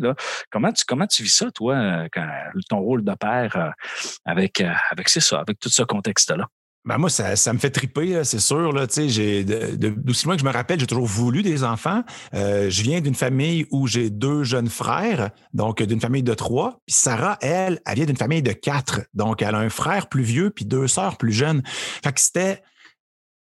comment, 0.49 0.71
tu, 0.73 1.23
vis 1.23 1.35
ça, 1.35 1.51
toi, 1.51 2.07
ton 2.69 2.79
rôle 2.79 3.03
de 3.03 3.13
père 3.13 3.73
avec, 4.25 4.63
ça, 5.05 5.39
avec 5.39 5.59
tout 5.59 5.69
ce 5.69 5.83
contexte-là? 5.83 6.47
Ben 6.85 6.99
moi, 6.99 7.09
ça, 7.09 7.35
ça 7.35 7.51
me 7.51 7.57
fait 7.57 7.71
triper, 7.71 8.23
c'est 8.23 8.39
sûr. 8.39 8.71
Là, 8.71 8.85
j'ai, 8.87 9.43
d'aussi 9.43 10.25
loin 10.25 10.35
que 10.35 10.41
je 10.41 10.45
me 10.45 10.51
rappelle, 10.51 10.79
j'ai 10.79 10.85
toujours 10.85 11.07
voulu 11.07 11.41
des 11.41 11.63
enfants. 11.63 12.03
Euh, 12.35 12.69
je 12.69 12.83
viens 12.83 13.01
d'une 13.01 13.15
famille 13.15 13.65
où 13.71 13.87
j'ai 13.87 14.11
deux 14.11 14.43
jeunes 14.43 14.69
frères, 14.69 15.31
donc 15.53 15.81
d'une 15.81 15.99
famille 15.99 16.21
de 16.21 16.35
trois. 16.35 16.81
Puis 16.85 16.95
Sarah, 16.95 17.39
elle, 17.41 17.81
elle 17.87 17.95
vient 17.95 18.05
d'une 18.05 18.17
famille 18.17 18.43
de 18.43 18.51
quatre. 18.51 19.01
Donc, 19.15 19.41
elle 19.41 19.55
a 19.55 19.57
un 19.57 19.69
frère 19.69 20.09
plus 20.09 20.21
vieux 20.21 20.51
puis 20.51 20.65
deux 20.65 20.87
sœurs 20.87 21.17
plus 21.17 21.33
jeunes. 21.33 21.63
Fait 21.65 22.13
que 22.13 22.21
c'était. 22.21 22.61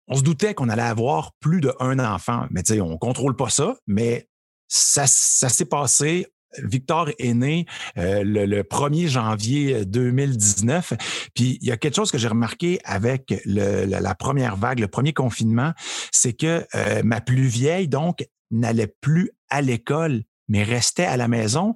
On 0.08 0.16
se 0.16 0.22
doutait 0.22 0.54
qu'on 0.54 0.68
allait 0.70 0.82
avoir 0.82 1.32
plus 1.40 1.60
d'un 1.60 1.98
enfant. 1.98 2.46
Mais 2.50 2.62
tu 2.62 2.74
sais, 2.74 2.80
on 2.80 2.96
contrôle 2.98 3.36
pas 3.36 3.48
ça, 3.48 3.76
mais 3.86 4.28
ça, 4.68 5.06
ça 5.06 5.48
s'est 5.48 5.64
passé 5.64 6.26
Victor 6.62 7.10
est 7.18 7.34
né 7.34 7.66
euh, 7.98 8.22
le, 8.24 8.62
1er 8.62 9.08
janvier 9.08 9.84
2019. 9.84 10.94
Puis 11.34 11.58
il 11.60 11.68
y 11.68 11.72
a 11.72 11.76
quelque 11.76 11.96
chose 11.96 12.10
que 12.10 12.18
j'ai 12.18 12.28
remarqué 12.28 12.78
avec 12.84 13.34
la, 13.44 14.14
première 14.14 14.56
vague, 14.56 14.80
le 14.80 14.88
premier 14.88 15.12
confinement, 15.12 15.72
c'est 16.12 16.32
que 16.32 16.66
euh, 16.74 17.02
ma 17.04 17.20
plus 17.20 17.46
vieille, 17.46 17.88
donc, 17.88 18.26
n'allait 18.50 18.92
plus 19.00 19.30
à 19.48 19.62
l'école, 19.62 20.22
mais 20.48 20.62
restait 20.62 21.04
à 21.04 21.16
la 21.16 21.28
maison. 21.28 21.74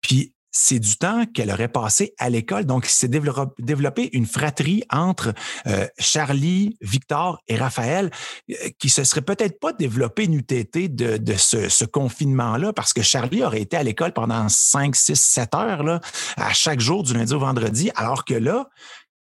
Puis 0.00 0.34
c'est 0.60 0.80
du 0.80 0.96
temps 0.96 1.24
qu'elle 1.24 1.52
aurait 1.52 1.68
passé 1.68 2.14
à 2.18 2.28
l'école. 2.28 2.64
Donc, 2.64 2.84
il 2.88 2.90
s'est 2.90 3.08
développé 3.08 4.10
une 4.12 4.26
fratrie 4.26 4.82
entre 4.90 5.32
euh, 5.68 5.86
Charlie, 6.00 6.76
Victor 6.80 7.40
et 7.46 7.54
Raphaël 7.54 8.10
euh, 8.50 8.54
qui 8.80 8.88
se 8.88 9.04
serait 9.04 9.22
peut-être 9.22 9.60
pas 9.60 9.72
développé 9.72 10.24
une 10.24 10.34
UTT 10.34 10.88
de, 10.88 11.34
ce, 11.36 11.84
confinement-là 11.84 12.72
parce 12.72 12.92
que 12.92 13.02
Charlie 13.02 13.44
aurait 13.44 13.60
été 13.60 13.76
à 13.76 13.84
l'école 13.84 14.12
pendant 14.12 14.48
5, 14.48 14.96
6, 14.96 15.14
7 15.14 15.54
heures 15.54 15.84
là, 15.84 16.00
à 16.36 16.52
chaque 16.52 16.80
jour 16.80 17.04
du 17.04 17.14
lundi 17.14 17.32
au 17.32 17.38
vendredi, 17.38 17.92
alors 17.94 18.24
que 18.24 18.34
là, 18.34 18.68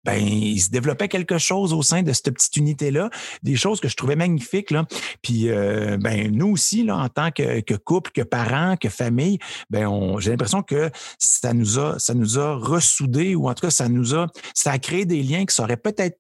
ben, 0.05 0.17
il 0.17 0.61
se 0.61 0.71
développait 0.71 1.09
quelque 1.09 1.39
chose 1.39 1.73
au 1.73 1.83
sein 1.83 2.03
de 2.03 2.13
cette 2.13 2.31
petite 2.31 2.57
unité-là, 2.57 3.11
des 3.43 3.57
choses 3.57 3.81
que 3.81 3.89
je 3.89 3.97
trouvais 3.97 4.17
magnifiques. 4.17 4.71
Là. 4.71 4.85
Puis, 5.23 5.49
euh, 5.49 5.97
ben, 5.99 6.31
nous 6.31 6.49
aussi, 6.49 6.85
là, 6.85 6.97
en 6.97 7.09
tant 7.09 7.31
que, 7.31 7.77
couple, 7.77 8.11
que 8.13 8.23
parents, 8.23 8.77
que 8.77 8.89
famille, 8.89 9.39
ben, 9.71 10.19
j'ai 10.19 10.31
l'impression 10.31 10.63
que 10.63 10.91
ça 11.19 11.53
nous 11.55 11.79
a, 11.79 11.99
ça 11.99 12.15
nous 12.15 12.39
a 12.39 12.55
ressoudés 12.55 13.35
ou 13.35 13.49
en 13.49 13.55
tout 13.55 13.67
cas, 13.67 13.71
ça 13.71 13.89
nous 13.89 14.15
a, 14.15 14.27
ça 14.55 14.73
a 14.73 14.79
créé 14.79 15.05
des 15.05 15.23
liens 15.23 15.45
qui 15.45 15.55
seraient 15.55 15.77
peut-être 15.77 16.19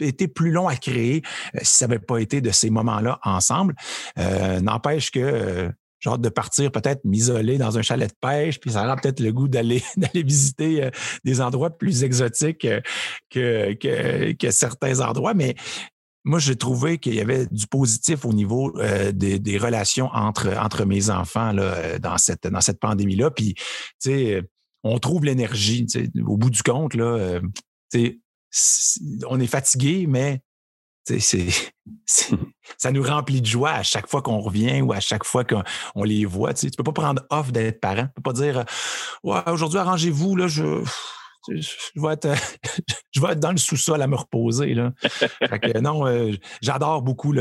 été 0.00 0.28
plus 0.28 0.50
long 0.50 0.68
à 0.68 0.76
créer 0.76 1.22
euh, 1.54 1.60
si 1.62 1.76
ça 1.76 1.86
n'avait 1.86 2.00
pas 2.00 2.18
été 2.18 2.40
de 2.40 2.50
ces 2.50 2.70
moments-là 2.70 3.20
ensemble. 3.22 3.74
Euh, 4.18 4.60
n'empêche 4.60 5.10
que 5.10 5.70
genre 6.04 6.18
de 6.18 6.28
partir 6.28 6.70
peut-être 6.70 7.04
m'isoler 7.04 7.56
dans 7.58 7.78
un 7.78 7.82
chalet 7.82 8.08
de 8.08 8.14
pêche, 8.20 8.60
puis 8.60 8.72
ça 8.72 8.84
aura 8.84 8.96
peut-être 8.96 9.20
le 9.20 9.32
goût 9.32 9.48
d'aller 9.48 9.82
visiter 10.14 10.84
euh, 10.84 10.90
des 11.24 11.40
endroits 11.40 11.70
plus 11.70 12.04
exotiques 12.04 12.66
euh, 12.66 12.80
que, 13.30 14.32
que, 14.32 14.50
certains 14.50 15.00
endroits. 15.00 15.34
Mais 15.34 15.54
moi, 16.24 16.38
j'ai 16.38 16.56
trouvé 16.56 16.98
qu'il 16.98 17.14
y 17.14 17.20
avait 17.20 17.46
du 17.46 17.66
positif 17.66 18.24
au 18.24 18.32
niveau 18.32 18.72
euh, 18.78 19.12
des, 19.12 19.58
relations 19.58 20.10
entre, 20.12 20.56
entre 20.58 20.84
mes 20.84 21.10
enfants 21.10 21.52
là, 21.52 21.98
dans 21.98 22.18
cette, 22.18 22.46
dans 22.46 22.60
cette 22.60 22.80
pandémie-là. 22.80 23.30
Puis, 23.30 23.54
tu 23.54 23.64
sais, 24.00 24.42
on 24.82 24.98
trouve 24.98 25.24
l'énergie. 25.24 25.86
Au 26.26 26.36
bout 26.36 26.50
du 26.50 26.62
compte, 26.62 26.94
là, 26.94 27.40
on 29.28 29.40
est 29.40 29.46
fatigué, 29.46 30.06
mais 30.06 30.40
c'est, 31.04 31.18
ça 32.06 32.90
nous 32.90 33.02
remplit 33.02 33.40
de 33.40 33.46
joie 33.46 33.72
à 33.72 33.82
chaque 33.82 34.08
fois 34.08 34.22
qu'on 34.22 34.38
revient 34.38 34.80
ou 34.80 34.92
à 34.92 35.00
chaque 35.00 35.24
fois 35.24 35.44
qu'on 35.44 36.02
les 36.02 36.24
voit. 36.24 36.54
Tu 36.54 36.66
ne 36.66 36.70
peux 36.70 36.82
pas 36.82 36.92
prendre 36.92 37.22
off 37.30 37.52
d'être 37.52 37.80
parent. 37.80 38.02
Tu 38.02 38.02
ne 38.02 38.12
peux 38.16 38.22
pas 38.22 38.32
dire 38.32 38.64
ouais, 39.22 39.40
aujourd'hui, 39.48 39.78
arrangez-vous, 39.78 40.36
là, 40.36 40.48
je, 40.48 40.82
je, 41.48 42.00
vais 42.00 42.14
être, 42.14 42.28
je 43.12 43.20
vais 43.20 43.32
être 43.32 43.40
dans 43.40 43.52
le 43.52 43.58
sous-sol 43.58 44.00
à 44.00 44.06
me 44.06 44.16
reposer. 44.16 44.74
Là. 44.74 44.92
non, 45.80 46.06
euh, 46.06 46.32
j'adore 46.62 47.02
beaucoup 47.02 47.34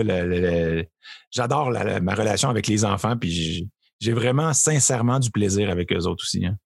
j'adore 1.32 1.72
ma 2.02 2.16
relation 2.16 2.50
avec 2.50 2.68
les 2.68 2.86
enfants, 2.86 3.18
puis 3.18 3.70
j'ai 4.00 4.14
vraiment 4.14 4.54
sincèrement 4.54 5.20
du 5.20 5.32
plaisir 5.32 5.70
avec 5.70 5.92
eux 5.92 6.06
autres 6.06 6.24
aussi. 6.24 6.46
Hein. 6.46 6.58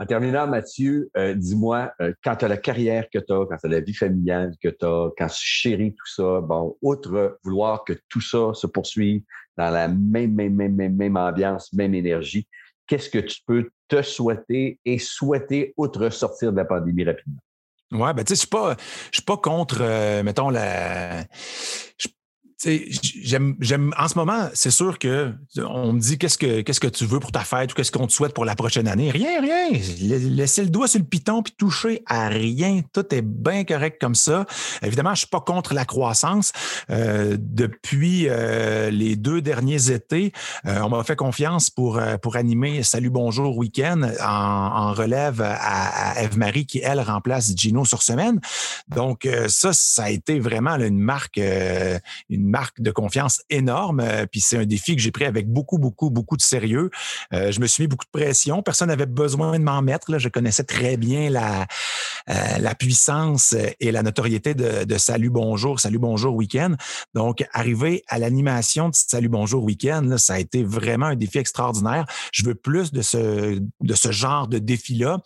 En 0.00 0.06
terminant, 0.06 0.46
Mathieu, 0.46 1.10
euh, 1.16 1.34
dis-moi, 1.34 1.92
euh, 2.00 2.12
quand 2.22 2.36
tu 2.36 2.46
la 2.46 2.56
carrière 2.56 3.06
que 3.12 3.18
tu 3.18 3.32
as, 3.32 3.46
quand 3.46 3.56
tu 3.56 3.68
la 3.68 3.80
vie 3.80 3.94
familiale 3.94 4.52
que 4.62 4.68
tu 4.68 4.86
as, 4.86 5.08
quand 5.18 5.26
tu 5.26 5.40
chéris 5.40 5.92
tout 5.92 6.06
ça, 6.06 6.40
bon, 6.40 6.76
outre 6.82 7.38
vouloir 7.42 7.82
que 7.82 7.94
tout 8.08 8.20
ça 8.20 8.54
se 8.54 8.68
poursuive 8.68 9.22
dans 9.56 9.70
la 9.70 9.88
même, 9.88 10.34
même, 10.34 10.54
même, 10.54 10.94
même, 10.94 11.16
ambiance, 11.16 11.72
même 11.72 11.94
énergie, 11.94 12.46
qu'est-ce 12.86 13.10
que 13.10 13.18
tu 13.18 13.40
peux 13.44 13.70
te 13.88 14.02
souhaiter 14.02 14.78
et 14.84 14.98
souhaiter 14.98 15.74
outre 15.76 16.10
sortir 16.10 16.52
de 16.52 16.58
la 16.58 16.64
pandémie 16.64 17.04
rapidement? 17.04 17.40
Ouais, 17.90 18.14
ben 18.14 18.22
tu 18.22 18.36
sais, 18.36 18.46
je 18.46 18.76
suis 19.12 19.22
pas 19.22 19.36
contre, 19.38 19.78
euh, 19.80 20.22
mettons, 20.22 20.50
la 20.50 21.24
j'aime, 22.64 23.94
en 23.96 24.08
ce 24.08 24.18
moment, 24.18 24.48
c'est 24.52 24.72
sûr 24.72 24.98
que 24.98 25.32
on 25.56 25.92
me 25.92 26.00
dit 26.00 26.18
qu'est-ce 26.18 26.38
que, 26.38 26.62
que 26.62 26.88
tu 26.88 27.04
veux 27.04 27.20
pour 27.20 27.30
ta 27.30 27.40
fête 27.40 27.72
ou 27.72 27.74
qu'est-ce 27.76 27.92
qu'on 27.92 28.06
te 28.08 28.12
souhaite 28.12 28.34
pour 28.34 28.44
la 28.44 28.56
prochaine 28.56 28.88
année? 28.88 29.10
Rien, 29.10 29.40
rien. 29.40 29.70
Laisser 30.00 30.62
le 30.62 30.70
doigt 30.70 30.88
sur 30.88 30.98
le 30.98 31.04
piton 31.04 31.42
puis 31.42 31.54
toucher 31.56 32.02
à 32.06 32.28
rien. 32.28 32.80
Tout 32.92 33.14
est 33.14 33.22
bien 33.22 33.64
correct 33.64 33.98
comme 34.00 34.16
ça. 34.16 34.44
Évidemment, 34.82 35.14
je 35.14 35.20
suis 35.20 35.28
pas 35.28 35.40
contre 35.40 35.72
la 35.72 35.84
croissance. 35.84 36.52
Euh, 36.90 37.36
depuis 37.38 38.26
euh, 38.28 38.90
les 38.90 39.14
deux 39.14 39.40
derniers 39.40 39.92
étés, 39.92 40.32
euh, 40.66 40.80
on 40.80 40.88
m'a 40.88 41.04
fait 41.04 41.16
confiance 41.16 41.70
pour, 41.70 42.00
pour 42.22 42.36
animer 42.36 42.82
Salut 42.82 43.10
Bonjour 43.10 43.56
Week-end 43.56 44.02
en, 44.20 44.92
relève 44.94 45.42
à, 45.42 46.14
à 46.14 46.22
Eve-Marie 46.22 46.66
qui, 46.66 46.80
elle, 46.82 47.00
remplace 47.00 47.54
Gino 47.56 47.84
sur 47.84 48.02
semaine. 48.02 48.40
Donc, 48.88 49.28
ça, 49.48 49.72
ça 49.72 50.04
a 50.04 50.10
été 50.10 50.40
vraiment 50.40 50.74
une 50.76 50.98
marque, 50.98 51.40
une 52.28 52.47
marque 52.48 52.80
de 52.80 52.90
confiance 52.90 53.42
énorme. 53.50 54.00
Euh, 54.00 54.26
puis 54.26 54.40
c'est 54.40 54.56
un 54.56 54.66
défi 54.66 54.96
que 54.96 55.02
j'ai 55.02 55.10
pris 55.10 55.24
avec 55.24 55.48
beaucoup, 55.48 55.78
beaucoup, 55.78 56.10
beaucoup 56.10 56.36
de 56.36 56.42
sérieux. 56.42 56.90
Euh, 57.32 57.52
je 57.52 57.60
me 57.60 57.66
suis 57.66 57.84
mis 57.84 57.88
beaucoup 57.88 58.06
de 58.06 58.18
pression. 58.18 58.62
Personne 58.62 58.88
n'avait 58.88 59.06
besoin 59.06 59.58
de 59.58 59.64
m'en 59.64 59.82
mettre. 59.82 60.10
Là. 60.10 60.18
Je 60.18 60.28
connaissais 60.28 60.64
très 60.64 60.96
bien 60.96 61.30
la, 61.30 61.66
euh, 62.30 62.58
la 62.58 62.74
puissance 62.74 63.54
et 63.80 63.92
la 63.92 64.02
notoriété 64.02 64.54
de, 64.54 64.98
Salut 64.98 65.30
Bonjour, 65.30 65.78
Salut 65.78 65.98
Bonjour 65.98 66.34
Week-end. 66.34 66.74
Donc, 67.14 67.46
arriver 67.52 68.02
à 68.08 68.18
l'animation 68.18 68.88
de 68.88 68.94
Salut 68.94 69.28
Bonjour 69.28 69.62
Week-end, 69.62 70.16
ça 70.16 70.34
a 70.34 70.38
été 70.38 70.64
vraiment 70.64 71.06
un 71.06 71.16
défi 71.16 71.38
extraordinaire. 71.38 72.04
Je 72.32 72.44
veux 72.44 72.54
plus 72.54 72.90
de 72.90 73.02
ce, 73.02 73.60
de 73.80 73.94
ce 73.94 74.10
genre 74.10 74.48
de 74.48 74.58
défi-là. 74.58 75.18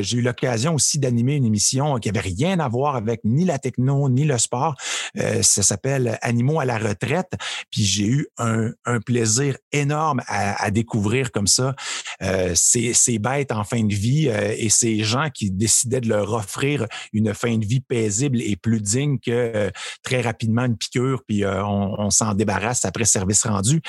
j'ai 0.00 0.18
eu 0.18 0.22
l'occasion 0.22 0.74
aussi 0.74 0.98
d'animer 0.98 1.34
une 1.34 1.44
émission 1.44 1.96
qui 1.96 2.08
avait 2.08 2.20
rien 2.20 2.60
à 2.60 2.68
voir 2.68 2.96
avec 2.96 3.20
ni 3.24 3.44
la 3.44 3.58
techno, 3.58 4.08
ni 4.08 4.24
le 4.24 4.38
sport. 4.38 4.76
ça 5.16 5.62
s'appelle 5.62 6.18
Animaux 6.22 6.57
à 6.58 6.64
la 6.64 6.78
retraite. 6.78 7.32
Puis 7.70 7.84
j'ai 7.84 8.06
eu 8.06 8.28
un, 8.38 8.72
plaisir 9.04 9.56
énorme 9.72 10.20
à, 10.26 10.70
découvrir 10.70 11.30
comme 11.30 11.46
ça 11.46 11.74
euh, 12.22 12.52
ces, 12.54 13.18
bêtes 13.18 13.52
en 13.52 13.64
fin 13.64 13.84
de 13.84 13.94
vie 13.94 14.28
euh, 14.28 14.54
et 14.56 14.68
ces 14.68 15.02
gens 15.02 15.30
qui 15.30 15.50
décidaient 15.50 16.00
de 16.00 16.08
leur 16.08 16.32
offrir 16.32 16.86
une 17.12 17.32
fin 17.34 17.56
de 17.56 17.64
vie 17.64 17.80
paisible 17.80 18.40
et 18.42 18.56
plus 18.56 18.80
digne 18.80 19.18
que 19.18 19.30
euh, 19.30 19.70
très 20.02 20.20
rapidement 20.20 20.64
une 20.64 20.76
piqûre, 20.76 21.22
puis 21.26 21.44
on, 21.46 22.10
s'en 22.10 22.34
débarrasse 22.34 22.84
après 22.84 23.04
service 23.04 23.44
rendu. 23.44 23.80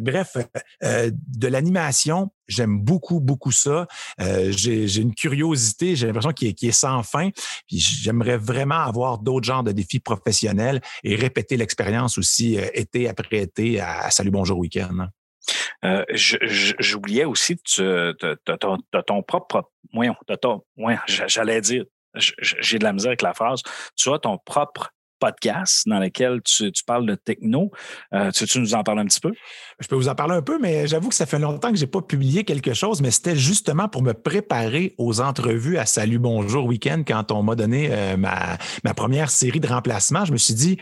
bref, 0.00 0.36
de 0.82 1.48
l'animation, 1.48 2.30
J'aime 2.48 2.80
beaucoup, 2.80 3.20
beaucoup 3.20 3.52
ça. 3.52 3.86
Euh, 4.20 4.52
j'ai 4.52 5.00
une 5.00 5.14
curiosité, 5.14 5.96
j'ai 5.96 6.06
l'impression 6.06 6.32
qu'il 6.32 6.48
est, 6.48 6.62
est, 6.62 6.72
sans 6.72 7.02
fin. 7.02 7.30
J'aimerais 7.68 8.36
vraiment 8.36 8.80
avoir 8.80 9.18
d'autres 9.18 9.46
genres 9.46 9.64
de 9.64 9.72
défis 9.72 10.00
professionnels 10.00 10.80
et 11.02 11.16
répéter 11.16 11.56
l'expérience 11.56 12.18
aussi 12.18 12.58
euh, 12.58 12.66
été 12.74 13.08
après 13.08 13.38
été 13.38 13.80
à, 13.80 14.10
Salut 14.10 14.30
Bonjour 14.30 14.58
Week-end. 14.58 15.08
Euh, 15.84 16.04
j'oubliais 16.12 17.24
aussi, 17.24 17.56
tu 17.58 17.82
as 17.82 19.02
ton 19.06 19.22
propre, 19.22 19.70
moyen, 19.92 20.14
j'allais 21.06 21.60
dire, 21.60 21.84
j'ai 22.16 22.78
de 22.78 22.84
la 22.84 22.92
misère 22.92 23.10
avec 23.10 23.22
la 23.22 23.34
phrase, 23.34 23.62
tu 23.94 24.12
as 24.12 24.18
ton 24.18 24.38
propre 24.38 24.90
podcast 25.18 25.82
dans 25.86 25.98
lequel 25.98 26.40
tu, 26.42 26.70
parles 26.86 27.06
de 27.06 27.14
techno. 27.14 27.70
Euh, 28.14 28.30
tu, 28.30 28.60
nous 28.60 28.74
en 28.74 28.82
parles 28.82 29.00
un 29.00 29.06
petit 29.06 29.20
peu? 29.20 29.32
Je 29.80 29.88
peux 29.88 29.96
vous 29.96 30.08
en 30.08 30.14
parler 30.14 30.34
un 30.34 30.42
peu, 30.42 30.58
mais 30.60 30.86
j'avoue 30.86 31.08
que 31.08 31.14
ça 31.14 31.26
fait 31.26 31.38
longtemps 31.38 31.70
que 31.70 31.76
je 31.76 31.84
n'ai 31.84 31.90
pas 31.90 32.02
publié 32.02 32.44
quelque 32.44 32.74
chose, 32.74 33.00
mais 33.00 33.10
c'était 33.10 33.36
justement 33.36 33.88
pour 33.88 34.02
me 34.02 34.12
préparer 34.12 34.94
aux 34.98 35.20
entrevues 35.20 35.78
à 35.78 35.86
Salut 35.86 36.18
Bonjour 36.18 36.64
Week-end 36.66 37.02
quand 37.06 37.32
on 37.32 37.42
m'a 37.42 37.54
donné 37.54 37.88
euh, 37.90 38.16
ma 38.16 38.94
première 38.94 39.30
série 39.30 39.60
de 39.60 39.68
remplacements. 39.68 40.24
Je 40.24 40.32
me 40.32 40.38
suis 40.38 40.54
dit, 40.54 40.78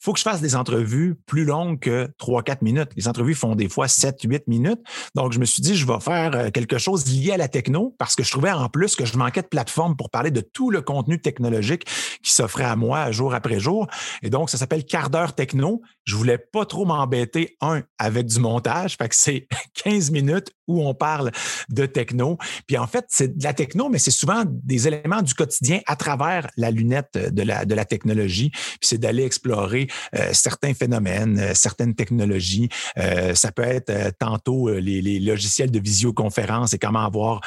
faut 0.00 0.12
que 0.12 0.18
je 0.18 0.24
fasse 0.24 0.40
des 0.40 0.54
entrevues 0.54 1.16
plus 1.26 1.44
longues 1.44 1.80
que 1.80 2.08
3-4 2.20 2.58
minutes. 2.62 2.90
Les 2.96 3.08
entrevues 3.08 3.34
font 3.34 3.54
des 3.54 3.68
fois 3.68 3.86
7-8 3.86 4.42
minutes. 4.46 4.80
Donc, 5.14 5.32
je 5.32 5.38
me 5.38 5.44
suis 5.44 5.62
dit, 5.62 5.76
je 5.76 5.86
vais 5.86 6.00
faire 6.00 6.34
euh, 6.34 6.50
quelque 6.50 6.78
chose 6.78 7.06
lié 7.06 7.32
à 7.32 7.36
la 7.36 7.48
techno 7.48 7.94
parce 7.98 8.14
que 8.14 8.22
je 8.22 8.30
trouvais 8.30 8.50
en 8.50 8.68
plus 8.68 8.94
que 8.94 9.04
je 9.04 9.16
manquais 9.16 9.42
de 9.42 9.48
plateforme 9.48 9.96
pour 9.96 10.10
parler 10.10 10.30
de 10.30 10.40
tout 10.40 10.70
le 10.70 10.82
contenu 10.82 11.20
technologique 11.20 11.84
qui 12.22 12.30
s'offrait 12.30 12.64
à 12.64 12.76
moi 12.76 13.10
jour 13.10 13.34
après 13.34 13.58
jour. 13.58 13.86
Et 14.22 14.30
donc, 14.30 14.50
ça 14.50 14.58
s'appelle 14.58 14.84
Quart 14.84 15.10
d'heure 15.10 15.34
techno. 15.34 15.82
Je 16.04 16.14
voulais 16.14 16.38
pas 16.38 16.64
trop 16.64 16.84
m'embêter, 16.84 17.56
un, 17.60 17.82
avec 17.98 18.26
du 18.26 18.38
montage. 18.38 18.96
Fait 18.96 19.08
que 19.08 19.16
c'est 19.16 19.48
15 19.84 20.10
minutes 20.10 20.52
où 20.68 20.86
on 20.86 20.94
parle 20.94 21.32
de 21.70 21.86
techno. 21.86 22.38
Puis 22.66 22.78
en 22.78 22.86
fait, 22.86 23.06
c'est 23.08 23.36
de 23.36 23.42
la 23.42 23.54
techno, 23.54 23.88
mais 23.88 23.98
c'est 23.98 24.10
souvent 24.10 24.44
des 24.46 24.86
éléments 24.86 25.22
du 25.22 25.34
quotidien 25.34 25.80
à 25.86 25.96
travers 25.96 26.48
la 26.56 26.70
lunette 26.70 27.12
de 27.14 27.42
la, 27.42 27.64
de 27.64 27.74
la 27.74 27.84
technologie. 27.84 28.50
Puis 28.50 28.78
c'est 28.82 28.98
d'aller 28.98 29.24
explorer 29.24 29.87
euh, 30.14 30.30
certains 30.32 30.74
phénomènes, 30.74 31.38
euh, 31.38 31.52
certaines 31.54 31.94
technologies. 31.94 32.68
Euh, 32.98 33.34
ça 33.34 33.52
peut 33.52 33.62
être 33.62 33.92
tantôt 34.18 34.70
les, 34.70 35.20
logiciels 35.20 35.70
de 35.70 35.78
visioconférence 35.78 36.72
et 36.72 36.78
comment 36.78 37.04
avoir, 37.04 37.40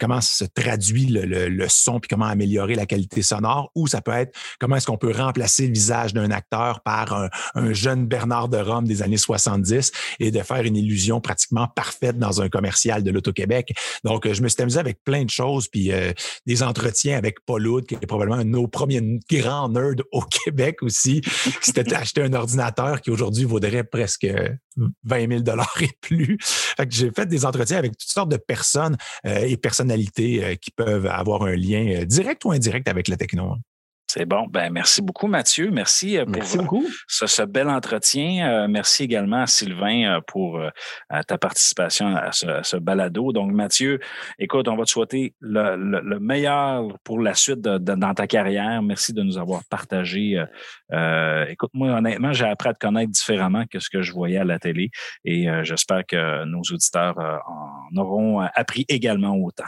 comment 0.00 0.20
se 0.20 0.44
traduit 0.44 1.06
le, 1.06 1.66
son 1.68 2.00
puis 2.00 2.08
comment 2.08 2.26
améliorer 2.26 2.74
la 2.74 2.86
qualité 2.86 3.22
sonore. 3.22 3.70
Ou 3.74 3.86
ça 3.86 4.00
peut 4.00 4.12
être 4.12 4.36
comment 4.58 4.76
est-ce 4.76 4.86
qu'on 4.86 4.96
peut 4.96 5.12
remplacer 5.12 5.66
le 5.66 5.72
visage 5.72 6.14
d'un 6.14 6.30
acteur 6.30 6.80
par 6.80 7.28
un, 7.54 7.72
jeune 7.72 8.06
Bernard 8.06 8.48
de 8.48 8.58
Rome 8.58 8.86
des 8.86 9.02
années 9.02 9.16
70 9.16 9.92
et 10.20 10.30
de 10.30 10.40
faire 10.40 10.62
une 10.62 10.76
illusion 10.76 11.20
pratiquement 11.20 11.68
parfaite 11.68 12.18
dans 12.18 12.40
un 12.40 12.48
commercial 12.48 13.02
de 13.02 13.10
l'Auto-Québec. 13.10 13.74
Donc, 14.04 14.30
je 14.30 14.42
me 14.42 14.48
suis 14.48 14.62
amusé 14.62 14.78
avec 14.78 15.02
plein 15.04 15.24
de 15.24 15.30
choses, 15.30 15.68
puis 15.68 15.90
des 16.46 16.62
entretiens 16.62 17.18
avec 17.18 17.44
Paul 17.44 17.66
Hood, 17.66 17.86
qui 17.86 17.94
est 17.94 18.06
probablement 18.06 18.38
un 18.38 18.44
de 18.44 18.50
nos 18.50 18.66
premiers 18.66 19.20
grands 19.30 19.68
nerds 19.68 20.04
au 20.12 20.20
Québec 20.44 20.82
aussi, 20.82 21.20
c'était 21.64 21.94
acheter 21.94 22.22
un 22.22 22.32
ordinateur 22.32 23.00
qui 23.00 23.10
aujourd'hui 23.10 23.44
vaudrait 23.44 23.84
presque 23.84 24.26
20 25.04 25.44
000 25.44 25.58
et 25.80 25.88
plus. 26.00 26.36
Fait 26.40 26.90
j'ai 26.90 27.10
fait 27.10 27.26
des 27.26 27.44
entretiens 27.44 27.78
avec 27.78 27.96
toutes 27.96 28.10
sortes 28.10 28.30
de 28.30 28.36
personnes 28.36 28.96
euh, 29.26 29.38
et 29.40 29.56
personnalités 29.56 30.44
euh, 30.44 30.54
qui 30.56 30.70
peuvent 30.70 31.06
avoir 31.06 31.42
un 31.42 31.56
lien 31.56 31.86
euh, 32.00 32.04
direct 32.04 32.44
ou 32.44 32.52
indirect 32.52 32.88
avec 32.88 33.08
la 33.08 33.16
techno. 33.16 33.56
C'est 34.16 34.26
bon. 34.26 34.46
Ben, 34.46 34.72
merci 34.72 35.02
beaucoup, 35.02 35.26
Mathieu. 35.26 35.72
Merci 35.72 36.18
euh, 36.18 36.24
pour 36.24 36.36
euh, 36.80 36.86
Ce, 37.08 37.42
bel 37.42 37.68
entretien. 37.68 38.48
Euh, 38.48 38.68
merci 38.68 39.02
également 39.02 39.40
à 39.40 39.48
Sylvain 39.48 40.20
pour 40.28 40.60
ta 41.26 41.36
participation 41.36 42.14
à 42.14 42.30
ce, 42.30 42.76
balado. 42.76 43.32
Donc, 43.32 43.50
Mathieu, 43.50 43.98
écoute, 44.38 44.68
on 44.68 44.76
va 44.76 44.84
te 44.84 44.90
souhaiter 44.90 45.34
le, 45.40 46.18
meilleur 46.20 46.96
pour 47.02 47.18
la 47.18 47.34
suite 47.34 47.58
dans 47.58 48.14
ta 48.14 48.28
carrière. 48.28 48.82
Merci 48.82 49.12
de 49.14 49.22
nous 49.22 49.36
avoir 49.36 49.62
partagé. 49.68 50.40
écoute, 51.48 51.70
moi, 51.74 51.90
honnêtement, 51.94 52.32
j'ai 52.32 52.46
appris 52.46 52.68
à 52.68 52.74
te 52.74 52.78
connaître 52.78 53.10
différemment 53.10 53.64
que 53.66 53.80
ce 53.80 53.90
que 53.90 54.02
je 54.02 54.12
voyais 54.12 54.38
à 54.38 54.44
la 54.44 54.60
télé 54.60 54.90
et 55.24 55.48
j'espère 55.64 56.06
que 56.06 56.44
nos 56.44 56.62
auditeurs 56.72 57.18
en 57.18 57.96
auront 57.96 58.38
appris 58.54 58.84
également 58.88 59.34
autant. 59.34 59.64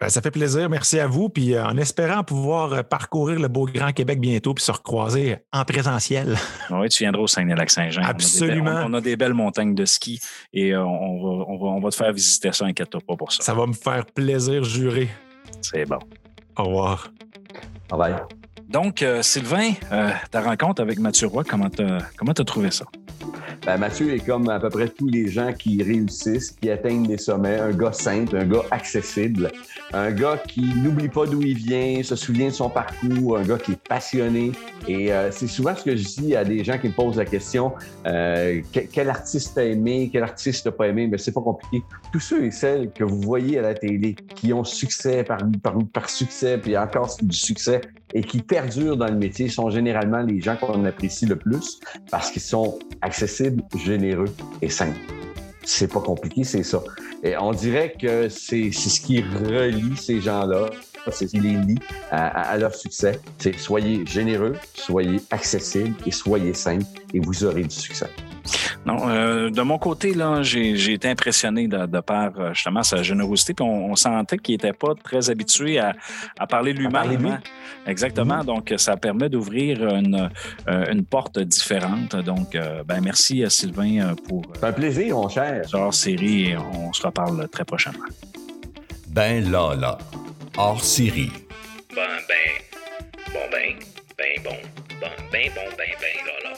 Ben, 0.00 0.08
ça 0.08 0.20
fait 0.20 0.30
plaisir. 0.30 0.68
Merci 0.70 1.00
à 1.00 1.06
vous. 1.06 1.28
Puis 1.28 1.54
euh, 1.54 1.64
en 1.64 1.76
espérant 1.76 2.22
pouvoir 2.22 2.72
euh, 2.72 2.82
parcourir 2.82 3.40
le 3.40 3.48
beau 3.48 3.66
Grand 3.66 3.92
Québec 3.92 4.20
bientôt 4.20 4.54
puis 4.54 4.64
se 4.64 4.70
recroiser 4.70 5.38
en 5.52 5.64
présentiel. 5.64 6.36
Oui, 6.70 6.88
tu 6.88 7.02
viendras 7.02 7.22
au 7.22 7.26
Saguenay-Lac-Saint-Jean. 7.26 8.02
Absolument. 8.02 8.84
On 8.86 8.94
a, 8.94 9.00
des 9.00 9.16
belles 9.16 9.34
montagnes 9.34 9.74
de 9.74 9.84
ski 9.84 10.20
et 10.52 10.74
euh, 10.74 10.84
on, 10.84 11.56
va, 11.58 11.68
on, 11.70 11.80
va, 11.80 11.90
te 11.90 11.96
faire 11.96 12.12
visiter 12.12 12.52
ça, 12.52 12.66
inquiète-toi 12.66 13.00
pas 13.06 13.16
pour 13.16 13.32
ça. 13.32 13.42
Ça 13.42 13.54
va 13.54 13.66
me 13.66 13.72
faire 13.72 14.06
plaisir, 14.06 14.62
juré. 14.64 15.08
C'est 15.62 15.84
bon. 15.86 15.98
Au 16.56 16.64
revoir. 16.64 17.10
Au 17.90 17.96
revoir. 17.96 18.28
Donc, 18.68 19.04
Sylvain, 19.22 19.72
ta 20.30 20.40
rencontre 20.40 20.82
avec 20.82 20.98
Mathieu 20.98 21.26
Roy, 21.26 21.44
comment 21.44 21.70
tu 21.70 21.82
as 21.82 22.44
trouvé 22.44 22.70
ça? 22.70 22.84
Ben, 23.66 23.76
Mathieu 23.76 24.14
est 24.14 24.24
comme 24.24 24.48
à 24.48 24.60
peu 24.60 24.70
près 24.70 24.88
tous 24.88 25.08
les 25.08 25.28
gens 25.28 25.52
qui 25.52 25.82
réussissent, 25.82 26.52
qui 26.52 26.70
atteignent 26.70 27.06
des 27.06 27.18
sommets. 27.18 27.58
Un 27.58 27.72
gars 27.72 27.92
simple, 27.92 28.36
un 28.36 28.46
gars 28.46 28.62
accessible, 28.70 29.50
un 29.92 30.10
gars 30.10 30.38
qui 30.38 30.62
n'oublie 30.76 31.08
pas 31.08 31.26
d'où 31.26 31.42
il 31.42 31.56
vient, 31.56 32.02
se 32.02 32.16
souvient 32.16 32.46
de 32.46 32.52
son 32.52 32.70
parcours, 32.70 33.36
un 33.36 33.44
gars 33.44 33.58
qui 33.58 33.72
est 33.72 33.88
passionné. 33.88 34.52
Et 34.86 35.12
euh, 35.12 35.30
c'est 35.30 35.48
souvent 35.48 35.74
ce 35.74 35.84
que 35.84 35.96
je 35.96 36.04
dis 36.04 36.36
à 36.36 36.44
des 36.44 36.64
gens 36.64 36.78
qui 36.78 36.88
me 36.88 36.92
posent 36.92 37.16
la 37.16 37.24
question 37.24 37.72
euh, 38.06 38.62
quel 38.72 39.10
artiste 39.10 39.52
t'as 39.56 39.64
aimé, 39.64 40.08
quel 40.12 40.22
artiste 40.22 40.64
t'as 40.64 40.70
pas 40.70 40.88
aimé? 40.88 41.06
Mais 41.06 41.18
c'est 41.18 41.32
pas 41.32 41.42
compliqué. 41.42 41.84
Tous 42.12 42.20
ceux 42.20 42.44
et 42.44 42.50
celles 42.50 42.90
que 42.92 43.04
vous 43.04 43.20
voyez 43.20 43.58
à 43.58 43.62
la 43.62 43.74
télé, 43.74 44.14
qui 44.34 44.52
ont 44.52 44.64
succès 44.64 45.24
par, 45.24 45.40
par 45.92 46.08
succès, 46.08 46.58
puis 46.58 46.76
encore 46.78 47.14
du 47.20 47.36
succès, 47.36 47.80
et 48.14 48.22
qui 48.22 48.42
perdurent 48.42 48.96
dans 48.96 49.06
le 49.06 49.16
métier, 49.16 49.48
sont 49.48 49.70
généralement 49.70 50.22
les 50.22 50.40
gens 50.40 50.56
qu'on 50.56 50.84
apprécie 50.84 51.26
le 51.26 51.36
plus 51.36 51.80
parce 52.10 52.30
qu'ils 52.30 52.42
sont 52.42 52.78
accessibles, 53.02 53.62
généreux 53.76 54.32
et 54.62 54.68
simples. 54.68 54.98
C'est 55.64 55.92
pas 55.92 56.00
compliqué, 56.00 56.44
c'est 56.44 56.62
ça. 56.62 56.82
Et 57.22 57.36
on 57.36 57.52
dirait 57.52 57.92
que 58.00 58.28
c'est 58.28 58.72
ce 58.72 59.00
qui 59.00 59.20
relie 59.20 59.96
ces 59.96 60.20
gens-là, 60.20 60.70
c'est 61.10 61.32
les 61.34 61.56
lie 61.56 61.78
à, 62.10 62.56
leur 62.58 62.74
succès. 62.74 63.20
C'est 63.38 63.58
soyez 63.58 64.04
généreux, 64.06 64.54
soyez 64.74 65.20
accessibles 65.30 65.94
et 66.06 66.10
soyez 66.10 66.54
simples 66.54 66.84
et 67.12 67.20
vous 67.20 67.44
aurez 67.44 67.62
du 67.62 67.74
succès. 67.74 68.08
Non, 68.86 69.08
euh, 69.08 69.50
de 69.50 69.62
mon 69.62 69.78
côté, 69.78 70.14
là, 70.14 70.42
j'ai 70.42 70.92
été 70.92 71.08
impressionné 71.08 71.68
de, 71.68 71.86
de, 71.86 72.00
par 72.00 72.38
euh, 72.38 72.54
justement 72.54 72.82
sa 72.82 73.02
générosité. 73.02 73.54
Puis 73.54 73.64
on, 73.64 73.94
sentait 73.96 74.38
qu'il 74.38 74.54
n'était 74.54 74.72
pas 74.72 74.94
très 74.94 75.30
habitué 75.30 75.78
à, 75.78 75.94
à 76.38 76.46
parler 76.46 76.72
lui-même. 76.72 77.26
Hein. 77.26 77.40
Exactement. 77.86 78.38
Mm-hmm. 78.38 78.46
Donc, 78.46 78.74
ça 78.76 78.96
permet 78.96 79.28
d'ouvrir 79.28 79.86
une, 79.88 80.30
euh, 80.68 80.92
une, 80.92 81.04
porte 81.04 81.38
différente. 81.38 82.16
Donc, 82.16 82.56
ben, 82.86 83.00
merci 83.02 83.44
à 83.44 83.50
Sylvain 83.50 84.14
pour. 84.28 84.42
un 84.62 84.72
plaisir, 84.72 85.16
mon 85.16 85.28
cher. 85.28 85.62
Hors 85.72 85.94
série, 85.94 86.54
on 86.56 86.92
se 86.92 87.02
reparle 87.02 87.48
très 87.48 87.64
prochainement. 87.64 88.04
Ben 89.08 89.50
là, 89.50 89.74
là. 89.74 89.98
Hors 90.56 90.82
série. 90.82 91.32
Ben, 91.94 92.02
ben. 92.28 93.32
Bon, 93.32 93.40
ben. 93.50 93.74
Ben, 94.16 94.42
bon. 94.44 94.56
Ben, 95.00 95.10
ben, 95.32 95.50
bon, 95.54 95.62
ben, 95.76 95.90
ben, 96.00 96.26
là, 96.26 96.50
là. 96.50 96.56